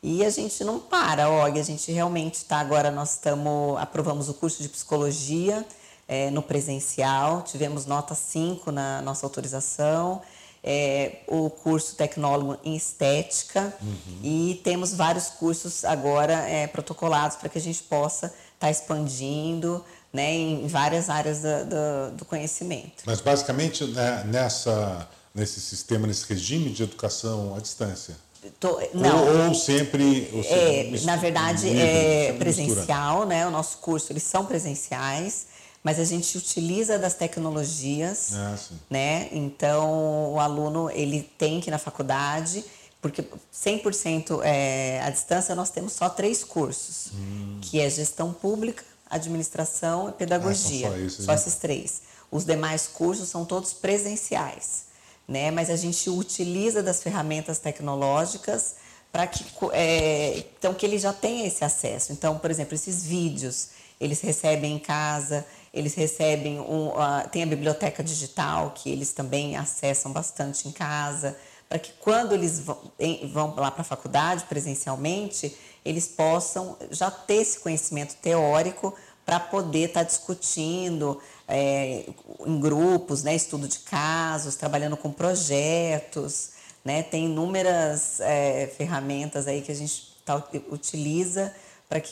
E 0.01 0.23
a 0.23 0.29
gente 0.29 0.63
não 0.63 0.79
para, 0.79 1.29
Og, 1.29 1.59
a 1.59 1.63
gente 1.63 1.91
realmente 1.91 2.35
está 2.35 2.57
agora, 2.57 2.89
nós 2.89 3.15
estamos, 3.15 3.77
aprovamos 3.79 4.29
o 4.29 4.33
curso 4.33 4.63
de 4.63 4.69
psicologia 4.69 5.65
é, 6.07 6.31
no 6.31 6.41
presencial, 6.41 7.41
tivemos 7.41 7.85
nota 7.85 8.15
5 8.15 8.71
na 8.71 9.01
nossa 9.01 9.25
autorização, 9.25 10.21
é, 10.63 11.17
o 11.27 11.49
curso 11.49 11.95
tecnólogo 11.95 12.57
em 12.63 12.75
estética 12.75 13.73
uhum. 13.81 14.19
e 14.23 14.61
temos 14.63 14.93
vários 14.93 15.27
cursos 15.29 15.83
agora 15.83 16.33
é, 16.33 16.67
protocolados 16.67 17.35
para 17.37 17.49
que 17.49 17.57
a 17.57 17.61
gente 17.61 17.81
possa 17.83 18.27
estar 18.27 18.37
tá 18.59 18.71
expandindo 18.71 19.83
né, 20.13 20.33
em 20.33 20.67
várias 20.67 21.09
áreas 21.09 21.41
do, 21.41 22.25
conhecimento. 22.25 23.03
Mas 23.05 23.21
basicamente 23.21 23.85
né, 23.85 24.23
nessa, 24.25 25.07
nesse 25.33 25.59
sistema, 25.59 26.05
nesse 26.05 26.25
regime 26.27 26.69
de 26.69 26.83
educação 26.83 27.55
à 27.55 27.59
distância? 27.59 28.15
Tô. 28.59 28.79
Ou, 28.79 29.47
ou 29.47 29.53
sempre. 29.53 30.29
Ou 30.33 30.43
é, 30.43 30.89
na 31.03 31.15
verdade, 31.15 31.69
é 31.77 32.33
presencial, 32.33 33.23
né? 33.23 33.45
O 33.45 33.51
nosso 33.51 33.77
curso, 33.77 34.11
eles 34.11 34.23
são 34.23 34.45
presenciais 34.45 35.45
mas 35.83 35.99
a 35.99 36.03
gente 36.03 36.37
utiliza 36.37 36.99
das 36.99 37.15
tecnologias, 37.15 38.33
ah, 38.33 38.57
né? 38.89 39.29
Então 39.31 40.33
o 40.33 40.39
aluno 40.39 40.89
ele 40.91 41.23
tem 41.37 41.59
que 41.59 41.69
ir 41.69 41.71
na 41.71 41.79
faculdade, 41.79 42.63
porque 43.01 43.25
100% 43.53 44.41
é, 44.43 45.01
à 45.01 45.09
distância 45.09 45.55
nós 45.55 45.71
temos 45.71 45.93
só 45.93 46.07
três 46.07 46.43
cursos, 46.43 47.11
hum. 47.13 47.57
que 47.61 47.79
é 47.79 47.89
gestão 47.89 48.31
pública, 48.31 48.83
administração 49.09 50.09
e 50.09 50.11
pedagogia. 50.11 50.87
Ah, 50.87 50.91
só, 50.91 50.97
isso, 50.97 51.23
só 51.23 51.33
esses 51.33 51.55
três. 51.55 52.01
Os 52.29 52.45
demais 52.45 52.87
cursos 52.87 53.27
são 53.27 53.43
todos 53.43 53.73
presenciais, 53.73 54.85
né? 55.27 55.49
Mas 55.49 55.69
a 55.69 55.75
gente 55.75 56.09
utiliza 56.09 56.83
das 56.83 57.01
ferramentas 57.01 57.57
tecnológicas 57.57 58.75
para 59.11 59.27
que 59.27 59.43
é, 59.73 60.45
então 60.57 60.73
que 60.73 60.85
ele 60.85 60.97
já 60.97 61.11
tenha 61.11 61.45
esse 61.47 61.65
acesso. 61.65 62.13
Então, 62.13 62.37
por 62.37 62.49
exemplo, 62.49 62.75
esses 62.75 63.03
vídeos 63.03 63.69
eles 64.01 64.19
recebem 64.19 64.73
em 64.73 64.79
casa 64.79 65.45
eles 65.73 65.93
recebem 65.93 66.59
um, 66.59 66.89
uh, 66.89 67.27
tem 67.31 67.43
a 67.43 67.45
biblioteca 67.45 68.03
digital 68.03 68.71
que 68.75 68.89
eles 68.89 69.13
também 69.13 69.55
acessam 69.55 70.11
bastante 70.11 70.67
em 70.67 70.71
casa, 70.71 71.37
para 71.69 71.79
que 71.79 71.93
quando 71.93 72.33
eles 72.33 72.59
vão, 72.59 72.77
em, 72.99 73.25
vão 73.27 73.55
lá 73.55 73.71
para 73.71 73.81
a 73.81 73.85
faculdade 73.85 74.43
presencialmente, 74.49 75.55
eles 75.85 76.07
possam 76.07 76.77
já 76.91 77.09
ter 77.09 77.35
esse 77.35 77.59
conhecimento 77.59 78.15
teórico 78.15 78.93
para 79.25 79.39
poder 79.39 79.87
estar 79.87 80.01
tá 80.01 80.05
discutindo 80.05 81.21
é, 81.47 82.05
em 82.45 82.59
grupos, 82.59 83.23
né, 83.23 83.33
estudo 83.33 83.67
de 83.67 83.79
casos, 83.79 84.55
trabalhando 84.55 84.97
com 84.97 85.11
projetos, 85.11 86.49
né, 86.83 87.01
tem 87.01 87.25
inúmeras 87.25 88.19
é, 88.19 88.67
ferramentas 88.75 89.47
aí 89.47 89.61
que 89.61 89.71
a 89.71 89.75
gente 89.75 90.17
tá, 90.25 90.43
utiliza 90.69 91.53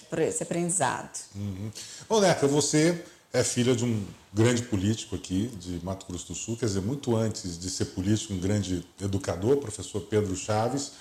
para 0.10 0.24
esse 0.26 0.44
aprendizado. 0.44 1.18
Uhum. 1.36 1.72
Neca, 2.20 2.48
você 2.48 3.04
é 3.32 3.44
filha 3.44 3.76
de 3.76 3.86
um 3.86 4.06
grande 4.34 4.63
político 4.63 5.15
aqui 5.15 5.48
de 5.60 5.80
Mato 5.84 6.06
Grosso 6.08 6.28
do 6.28 6.36
Sul, 6.36 6.58
quer 6.58 6.65
dizer, 6.65 6.82
muito 6.82 7.15
antes 7.15 7.58
de 7.58 7.70
ser 7.70 7.86
político, 7.86 8.34
um 8.34 8.39
grande 8.39 8.86
educador, 9.02 9.58
professor 9.58 10.02
Pedro 10.02 10.36
Chaves, 10.36 10.92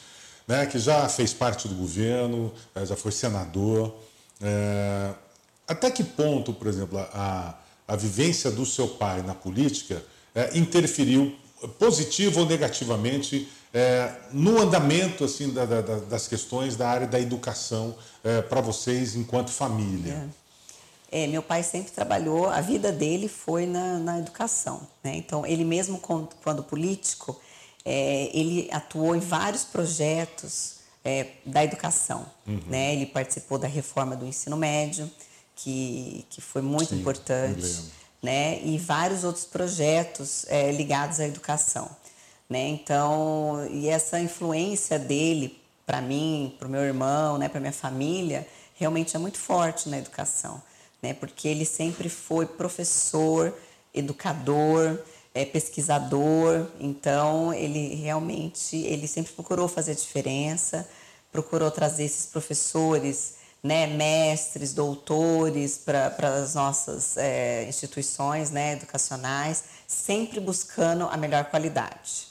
né, 0.46 0.64
que 0.66 0.78
já 0.78 1.08
fez 1.08 1.34
parte 1.34 1.68
do 1.68 1.74
governo, 1.74 2.52
eh, 2.74 2.86
já 2.86 2.96
foi 2.96 3.12
senador. 3.12 3.94
É, 4.40 5.12
até 5.66 5.90
que 5.90 6.02
ponto, 6.02 6.54
por 6.54 6.66
exemplo, 6.66 6.98
a, 6.98 7.58
a 7.86 7.96
vivência 7.96 8.50
do 8.50 8.64
seu 8.64 8.88
pai 8.88 9.22
na 9.22 9.34
política 9.34 10.02
é, 10.34 10.56
interferiu 10.56 11.36
positivo 11.78 12.40
ou 12.40 12.46
negativamente 12.46 13.48
é, 13.72 14.12
no 14.32 14.60
andamento 14.60 15.24
assim 15.24 15.52
da, 15.52 15.64
da, 15.64 15.80
das 15.80 16.26
questões 16.26 16.76
da 16.76 16.88
área 16.88 17.06
da 17.06 17.20
educação 17.20 17.94
para 18.48 18.60
vocês 18.60 19.14
enquanto 19.14 19.50
família? 19.50 20.12
É. 20.34 20.48
É, 21.10 21.26
meu 21.26 21.42
pai 21.42 21.62
sempre 21.62 21.90
trabalhou, 21.90 22.48
a 22.48 22.60
vida 22.60 22.92
dele 22.92 23.28
foi 23.28 23.64
na, 23.64 23.98
na 23.98 24.18
educação. 24.18 24.86
Né? 25.02 25.16
Então, 25.16 25.46
ele 25.46 25.64
mesmo 25.64 25.98
quando, 25.98 26.28
quando 26.42 26.62
político, 26.62 27.40
é, 27.84 28.30
ele 28.34 28.68
atuou 28.70 29.16
em 29.16 29.20
vários 29.20 29.64
projetos 29.64 30.74
é, 31.02 31.28
da 31.46 31.64
educação. 31.64 32.26
Uhum. 32.46 32.60
Né? 32.66 32.94
Ele 32.94 33.06
participou 33.06 33.58
da 33.58 33.66
reforma 33.66 34.14
do 34.14 34.26
ensino 34.26 34.56
médio, 34.56 35.10
que, 35.56 36.26
que 36.28 36.42
foi 36.42 36.60
muito 36.60 36.90
Sim, 36.90 37.00
importante, 37.00 37.84
né? 38.22 38.60
e 38.62 38.76
vários 38.76 39.24
outros 39.24 39.46
projetos 39.46 40.44
é, 40.48 40.70
ligados 40.70 41.20
à 41.20 41.26
educação. 41.26 41.90
Né? 42.48 42.68
Então, 42.68 43.66
e 43.70 43.88
essa 43.88 44.18
influência 44.18 44.98
dele 44.98 45.60
para 45.86 46.00
mim, 46.00 46.54
para 46.58 46.68
o 46.68 46.70
meu 46.70 46.82
irmão, 46.82 47.38
né, 47.38 47.48
para 47.48 47.60
minha 47.60 47.72
família, 47.72 48.46
realmente 48.74 49.16
é 49.16 49.18
muito 49.18 49.38
forte 49.38 49.88
na 49.88 49.98
educação 49.98 50.62
né? 51.02 51.14
Porque 51.14 51.48
ele 51.48 51.64
sempre 51.64 52.08
foi 52.08 52.46
professor, 52.46 53.54
educador, 53.94 54.98
é, 55.34 55.44
pesquisador, 55.44 56.66
então 56.80 57.52
ele 57.54 57.94
realmente 57.94 58.76
ele 58.76 59.06
sempre 59.06 59.32
procurou 59.32 59.68
fazer 59.68 59.94
diferença, 59.94 60.88
procurou 61.30 61.70
trazer 61.70 62.04
esses 62.04 62.26
professores, 62.26 63.36
né, 63.62 63.86
mestres, 63.86 64.72
doutores 64.72 65.78
para 65.78 66.14
as 66.36 66.54
nossas 66.54 67.16
é, 67.16 67.64
instituições 67.68 68.50
né, 68.50 68.72
educacionais, 68.74 69.64
sempre 69.86 70.40
buscando 70.40 71.08
a 71.10 71.16
melhor 71.16 71.44
qualidade. 71.46 72.28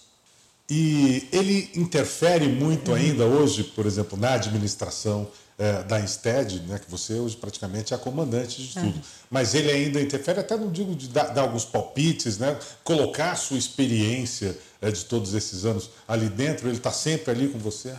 E 0.70 1.28
ele 1.32 1.72
interfere 1.76 2.48
muito 2.48 2.94
ainda 2.94 3.26
hoje, 3.26 3.64
por 3.64 3.86
exemplo, 3.86 4.18
na 4.18 4.34
administração 4.34 5.28
é, 5.58 5.82
da 5.84 6.00
Insted, 6.00 6.62
né, 6.68 6.78
que 6.78 6.92
você 6.92 7.14
hoje 7.14 7.36
praticamente 7.36 7.94
é 7.94 7.96
a 7.96 8.00
comandante 8.00 8.62
de 8.62 8.74
tudo. 8.74 9.02
Mas 9.30 9.56
ele 9.56 9.72
ainda 9.72 10.02
interfere, 10.02 10.40
até 10.40 10.56
não 10.56 10.72
digo 10.72 10.94
de 10.94 11.08
dar, 11.08 11.28
dar 11.28 11.42
alguns 11.42 11.66
palpites, 11.66 12.38
né, 12.38 12.60
colocar 12.84 13.32
a 13.32 13.36
sua 13.36 13.58
experiência 13.58 14.58
é, 14.82 14.92
de 14.92 15.06
todos 15.06 15.34
esses 15.34 15.66
anos 15.66 15.90
ali 16.08 16.30
dentro, 16.30 16.68
ele 16.68 16.78
está 16.78 16.92
sempre 16.92 17.32
ali 17.32 17.48
com 17.48 17.58
você? 17.58 17.96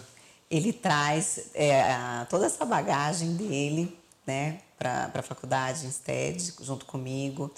Ele 0.50 0.72
traz 0.72 1.50
é, 1.54 1.83
toda 2.31 2.46
essa 2.46 2.64
bagagem 2.64 3.35
dele 3.35 3.98
né, 4.26 4.59
para 4.78 5.11
a 5.14 5.22
faculdade 5.22 5.87
Insted, 5.87 6.52
junto 6.62 6.87
comigo. 6.87 7.52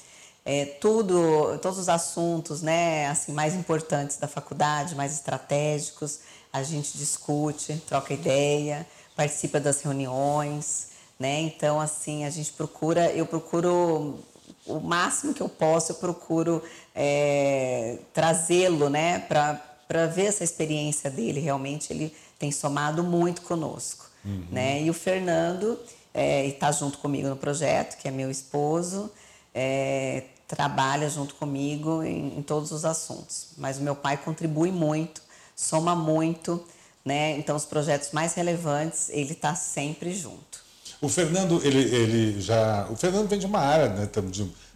É, 0.45 0.65
tudo, 0.65 1.59
todos 1.59 1.79
os 1.79 1.89
assuntos 1.89 2.63
né, 2.63 3.09
assim, 3.09 3.33
mais 3.33 3.55
importantes 3.55 4.17
da 4.17 4.27
faculdade, 4.27 4.95
mais 4.95 5.13
estratégicos, 5.13 6.21
a 6.53 6.63
gente 6.63 6.97
discute, 6.97 7.81
troca 7.87 8.15
ideia 8.15 8.87
participa 9.21 9.61
das 9.61 9.83
reuniões, 9.83 10.89
né? 11.19 11.41
Então, 11.41 11.79
assim, 11.79 12.25
a 12.25 12.31
gente 12.31 12.53
procura, 12.53 13.13
eu 13.13 13.27
procuro 13.27 14.19
o 14.67 14.81
máximo 14.81 15.35
que 15.35 15.43
eu 15.43 15.49
posso, 15.49 15.93
eu 15.93 15.97
procuro 15.97 16.63
é, 16.95 17.99
trazê-lo, 18.15 18.89
né, 18.89 19.19
para 19.19 20.07
ver 20.07 20.27
essa 20.27 20.43
experiência 20.43 21.11
dele. 21.11 21.39
Realmente, 21.39 21.93
ele 21.93 22.17
tem 22.39 22.51
somado 22.51 23.05
muito 23.05 23.43
conosco, 23.43 24.07
uhum. 24.25 24.47
né? 24.51 24.83
E 24.83 24.89
o 24.89 24.95
Fernando 24.95 25.79
é, 26.15 26.47
está 26.47 26.73
junto 26.73 26.97
comigo 26.97 27.29
no 27.29 27.37
projeto, 27.37 27.99
que 27.99 28.09
é 28.09 28.11
meu 28.11 28.31
esposo, 28.31 29.11
é, 29.55 30.25
trabalha 30.47 31.09
junto 31.09 31.35
comigo 31.35 32.03
em, 32.03 32.39
em 32.39 32.43
todos 32.43 32.73
os 32.73 32.85
assuntos. 32.85 33.49
Mas 33.57 33.79
o 33.79 33.83
meu 33.83 33.95
pai 33.95 34.17
contribui 34.17 34.71
muito, 34.71 35.23
soma 35.55 35.95
muito 35.95 36.65
né? 37.05 37.37
Então, 37.39 37.57
os 37.57 37.65
projetos 37.65 38.11
mais 38.13 38.35
relevantes, 38.35 39.09
ele 39.11 39.33
está 39.33 39.55
sempre 39.55 40.13
junto. 40.15 40.61
O 41.01 41.09
Fernando, 41.09 41.61
ele, 41.65 41.79
ele 41.79 42.41
já. 42.41 42.87
O 42.91 42.97
Fernando 42.97 43.29
vem 43.29 43.39
de 43.39 43.47
uma 43.47 43.61
área, 43.61 43.89
né? 43.89 44.09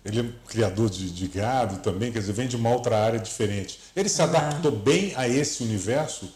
Ele 0.04 0.20
é 0.20 0.24
criador 0.48 0.88
de, 0.90 1.10
de 1.10 1.28
gado 1.28 1.78
também, 1.78 2.12
quer 2.12 2.20
dizer, 2.20 2.32
vem 2.32 2.48
de 2.48 2.56
uma 2.56 2.70
outra 2.70 2.98
área 2.98 3.18
diferente. 3.18 3.80
Ele 3.94 4.08
se 4.08 4.20
adaptou 4.20 4.70
bem 4.70 5.12
a 5.16 5.28
esse 5.28 5.62
universo 5.62 6.30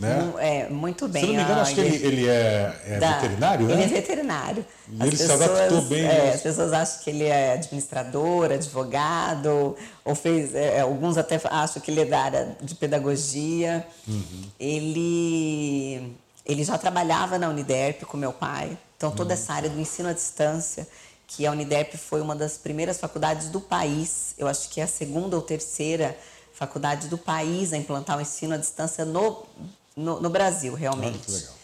né? 0.00 0.32
É, 0.38 0.68
muito 0.70 1.06
bem. 1.06 1.20
Se 1.20 1.28
não 1.28 1.36
me 1.36 1.42
engano, 1.42 1.60
acho 1.60 1.74
que 1.74 1.80
ele, 1.80 2.06
ele 2.06 2.28
é, 2.28 2.74
é 2.86 2.98
da, 2.98 3.18
veterinário, 3.18 3.66
né? 3.66 3.74
Ele 3.74 3.82
é 3.82 3.86
veterinário. 3.86 4.66
E 4.88 5.02
ele 5.02 5.10
pessoas, 5.10 5.38
se 5.38 5.44
adaptou 5.44 5.82
bem. 5.82 6.06
É, 6.06 6.32
as 6.32 6.40
pessoas 6.40 6.72
acham 6.72 7.02
que 7.02 7.10
ele 7.10 7.24
é 7.24 7.52
administrador, 7.52 8.50
advogado, 8.50 9.76
ou 10.02 10.14
fez. 10.14 10.54
É, 10.54 10.78
é, 10.78 10.80
alguns 10.80 11.18
até 11.18 11.38
acham 11.44 11.82
que 11.82 11.90
ele 11.90 12.00
é 12.00 12.04
da 12.06 12.18
área 12.18 12.56
de 12.62 12.74
pedagogia. 12.74 13.86
Uhum. 14.08 14.44
Ele, 14.58 16.16
ele 16.46 16.64
já 16.64 16.78
trabalhava 16.78 17.38
na 17.38 17.50
Uniderp 17.50 18.04
com 18.04 18.16
meu 18.16 18.32
pai. 18.32 18.78
Então, 18.96 19.10
toda 19.10 19.34
uhum. 19.34 19.40
essa 19.40 19.52
área 19.52 19.68
do 19.68 19.78
ensino 19.78 20.08
à 20.08 20.14
distância, 20.14 20.88
que 21.26 21.46
a 21.46 21.52
Uniderp 21.52 21.94
foi 21.96 22.22
uma 22.22 22.34
das 22.34 22.56
primeiras 22.56 22.98
faculdades 22.98 23.50
do 23.50 23.60
país, 23.60 24.34
eu 24.38 24.48
acho 24.48 24.70
que 24.70 24.80
é 24.80 24.84
a 24.84 24.88
segunda 24.88 25.36
ou 25.36 25.42
terceira 25.42 26.16
faculdade 26.54 27.08
do 27.08 27.16
país 27.16 27.72
a 27.72 27.76
implantar 27.76 28.18
o 28.18 28.20
ensino 28.20 28.54
à 28.54 28.56
distância 28.56 29.04
no 29.04 29.46
no, 29.96 30.20
no 30.20 30.30
Brasil, 30.30 30.74
realmente. 30.74 31.30
Legal. 31.30 31.54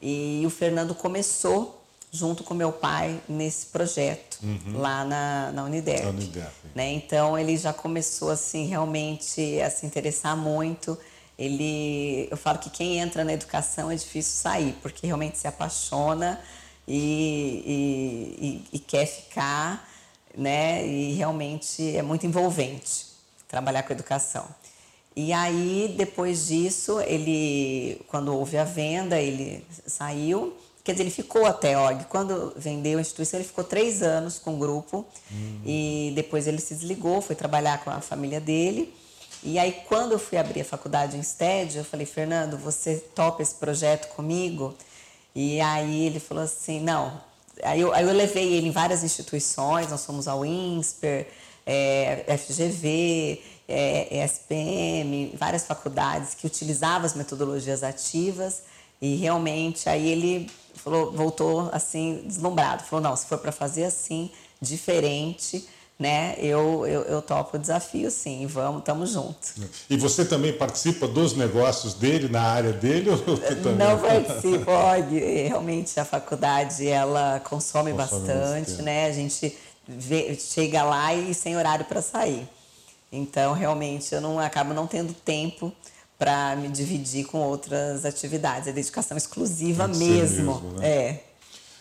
E 0.00 0.42
o 0.46 0.50
Fernando 0.50 0.94
começou 0.94 1.82
junto 2.12 2.44
com 2.44 2.54
meu 2.54 2.72
pai 2.72 3.20
nesse 3.28 3.66
projeto 3.66 4.38
uhum. 4.42 4.78
lá 4.78 5.04
na, 5.04 5.52
na 5.52 5.64
Unidep. 5.64 6.02
Né? 6.74 6.92
Então 6.92 7.38
ele 7.38 7.56
já 7.56 7.72
começou 7.72 8.30
assim 8.30 8.66
realmente 8.66 9.60
a 9.60 9.70
se 9.70 9.86
interessar 9.86 10.36
muito. 10.36 10.98
Ele, 11.38 12.28
eu 12.30 12.36
falo 12.36 12.58
que 12.58 12.70
quem 12.70 12.98
entra 12.98 13.22
na 13.22 13.32
educação 13.32 13.90
é 13.90 13.94
difícil 13.94 14.40
sair, 14.40 14.74
porque 14.80 15.06
realmente 15.06 15.36
se 15.36 15.46
apaixona 15.46 16.40
e, 16.88 17.62
e, 17.66 18.46
e, 18.46 18.76
e 18.76 18.78
quer 18.78 19.06
ficar, 19.06 19.86
né? 20.34 20.86
E 20.86 21.12
realmente 21.14 21.94
é 21.94 22.02
muito 22.02 22.26
envolvente 22.26 23.06
trabalhar 23.48 23.82
com 23.82 23.92
educação. 23.92 24.46
E 25.16 25.32
aí, 25.32 25.94
depois 25.96 26.46
disso, 26.46 27.00
ele, 27.00 28.02
quando 28.06 28.36
houve 28.36 28.58
a 28.58 28.64
venda, 28.64 29.18
ele 29.18 29.64
saiu. 29.86 30.54
Quer 30.84 30.92
dizer, 30.92 31.04
ele 31.04 31.10
ficou 31.10 31.46
até 31.46 31.76
OG. 31.76 32.04
Quando 32.04 32.52
vendeu 32.54 32.98
a 32.98 33.00
instituição, 33.00 33.40
ele 33.40 33.48
ficou 33.48 33.64
três 33.64 34.02
anos 34.02 34.38
com 34.38 34.54
o 34.54 34.58
grupo. 34.58 35.06
Uhum. 35.30 35.60
E 35.64 36.12
depois 36.14 36.46
ele 36.46 36.60
se 36.60 36.74
desligou, 36.74 37.22
foi 37.22 37.34
trabalhar 37.34 37.82
com 37.82 37.90
a 37.90 38.02
família 38.02 38.38
dele. 38.40 38.94
E 39.42 39.58
aí, 39.58 39.72
quando 39.88 40.12
eu 40.12 40.18
fui 40.18 40.36
abrir 40.36 40.60
a 40.60 40.64
faculdade 40.64 41.16
em 41.16 41.22
STED, 41.22 41.78
eu 41.78 41.84
falei, 41.84 42.04
Fernando, 42.04 42.58
você 42.58 42.96
topa 43.14 43.42
esse 43.42 43.54
projeto 43.54 44.14
comigo? 44.14 44.74
E 45.34 45.60
aí 45.60 46.06
ele 46.06 46.20
falou 46.20 46.44
assim, 46.44 46.78
não. 46.80 47.20
Aí 47.62 47.80
eu, 47.80 47.92
aí 47.94 48.04
eu 48.04 48.12
levei 48.12 48.54
ele 48.54 48.68
em 48.68 48.70
várias 48.70 49.02
instituições, 49.02 49.88
nós 49.88 50.04
fomos 50.04 50.28
ao 50.28 50.44
INSPER, 50.44 51.26
é, 51.64 52.36
FGV, 52.38 53.40
é, 53.68 54.24
ESPM, 54.24 55.34
várias 55.36 55.64
faculdades 55.64 56.34
que 56.34 56.46
utilizavam 56.46 57.06
as 57.06 57.14
metodologias 57.14 57.82
ativas 57.82 58.62
e 59.00 59.16
realmente 59.16 59.88
aí 59.88 60.08
ele 60.08 60.50
falou, 60.74 61.12
voltou 61.12 61.68
assim 61.72 62.22
deslumbrado, 62.26 62.84
falou 62.84 63.02
não, 63.02 63.16
se 63.16 63.26
for 63.26 63.38
para 63.38 63.52
fazer 63.52 63.84
assim 63.84 64.30
diferente, 64.60 65.66
né? 65.98 66.34
Eu, 66.38 66.86
eu, 66.86 67.02
eu 67.02 67.22
topo 67.22 67.56
o 67.56 67.60
desafio, 67.60 68.10
sim, 68.10 68.46
vamos, 68.46 68.80
estamos 68.80 69.10
juntos. 69.10 69.54
E 69.88 69.96
você 69.96 70.24
também 70.24 70.52
participa 70.52 71.08
dos 71.08 71.34
negócios 71.34 71.94
dele, 71.94 72.28
na 72.28 72.42
área 72.42 72.72
dele? 72.72 73.10
Não 73.76 73.98
participo, 74.00 74.70
realmente 75.48 75.98
a 75.98 76.04
faculdade 76.04 76.86
ela 76.86 77.40
consome, 77.40 77.92
consome 77.92 77.92
bastante, 77.92 78.60
bastante, 78.60 78.82
né? 78.82 79.06
A 79.06 79.12
gente 79.12 79.56
vê, 79.88 80.34
chega 80.34 80.82
lá 80.82 81.14
e 81.14 81.34
sem 81.34 81.56
horário 81.56 81.84
para 81.84 82.02
sair. 82.02 82.46
Então, 83.10 83.52
realmente, 83.52 84.14
eu 84.14 84.20
não 84.20 84.38
acabo 84.38 84.74
não 84.74 84.86
tendo 84.86 85.12
tempo 85.12 85.72
para 86.18 86.56
me 86.56 86.68
dividir 86.68 87.26
com 87.26 87.38
outras 87.38 88.04
atividades. 88.04 88.68
É 88.68 88.72
dedicação 88.72 89.16
exclusiva 89.16 89.86
mesmo. 89.86 90.60
mesmo 90.60 90.78
né? 90.78 90.88
É. 90.88 91.24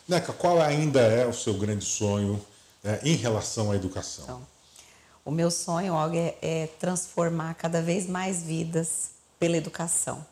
Neca, 0.07 0.33
qual 0.33 0.61
ainda 0.61 1.01
é 1.01 1.25
o 1.25 1.33
seu 1.33 1.55
grande 1.55 1.85
sonho 1.85 2.39
é, 2.83 2.99
em 3.03 3.15
relação 3.15 3.71
à 3.71 3.75
educação? 3.75 4.23
Então, 4.25 4.41
o 5.23 5.31
meu 5.31 5.49
sonho, 5.49 5.93
Olga, 5.93 6.17
é, 6.17 6.37
é 6.41 6.67
transformar 6.79 7.55
cada 7.55 7.81
vez 7.81 8.07
mais 8.07 8.43
vidas 8.43 9.09
pela 9.39 9.57
educação. 9.57 10.23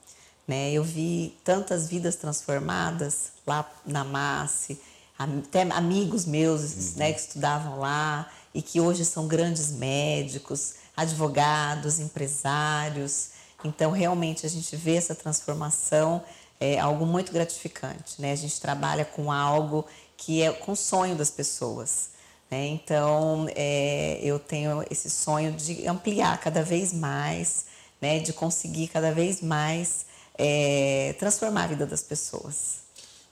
Né? 0.47 0.71
Eu 0.71 0.83
vi 0.83 1.35
tantas 1.43 1.87
vidas 1.87 2.15
transformadas 2.15 3.31
lá 3.47 3.67
na 3.85 4.03
MASSE, 4.03 4.79
até 5.17 5.61
amigos 5.63 6.25
meus 6.25 6.61
uhum. 6.61 6.97
né, 6.97 7.13
que 7.13 7.19
estudavam 7.21 7.79
lá 7.79 8.31
e 8.53 8.61
que 8.61 8.79
hoje 8.79 9.05
são 9.05 9.27
grandes 9.27 9.71
médicos, 9.71 10.75
advogados, 10.95 11.99
empresários. 11.99 13.29
Então, 13.63 13.91
realmente, 13.91 14.45
a 14.45 14.49
gente 14.49 14.75
vê 14.75 14.95
essa 14.95 15.15
transformação, 15.15 16.23
é 16.59 16.79
algo 16.79 17.05
muito 17.05 17.31
gratificante. 17.31 18.21
Né? 18.21 18.31
A 18.31 18.35
gente 18.35 18.59
trabalha 18.59 19.05
com 19.05 19.31
algo 19.31 19.85
que 20.17 20.41
é 20.41 20.51
com 20.51 20.73
o 20.73 20.75
sonho 20.75 21.15
das 21.15 21.29
pessoas. 21.29 22.09
Né? 22.49 22.67
Então, 22.67 23.47
é, 23.55 24.19
eu 24.21 24.39
tenho 24.39 24.85
esse 24.89 25.09
sonho 25.09 25.51
de 25.51 25.87
ampliar 25.87 26.39
cada 26.39 26.63
vez 26.63 26.93
mais, 26.93 27.65
né? 28.01 28.19
de 28.19 28.31
conseguir 28.31 28.87
cada 28.87 29.11
vez 29.11 29.41
mais 29.41 30.05
é, 30.37 31.15
transformar 31.19 31.63
a 31.63 31.67
vida 31.67 31.85
das 31.85 32.01
pessoas. 32.01 32.83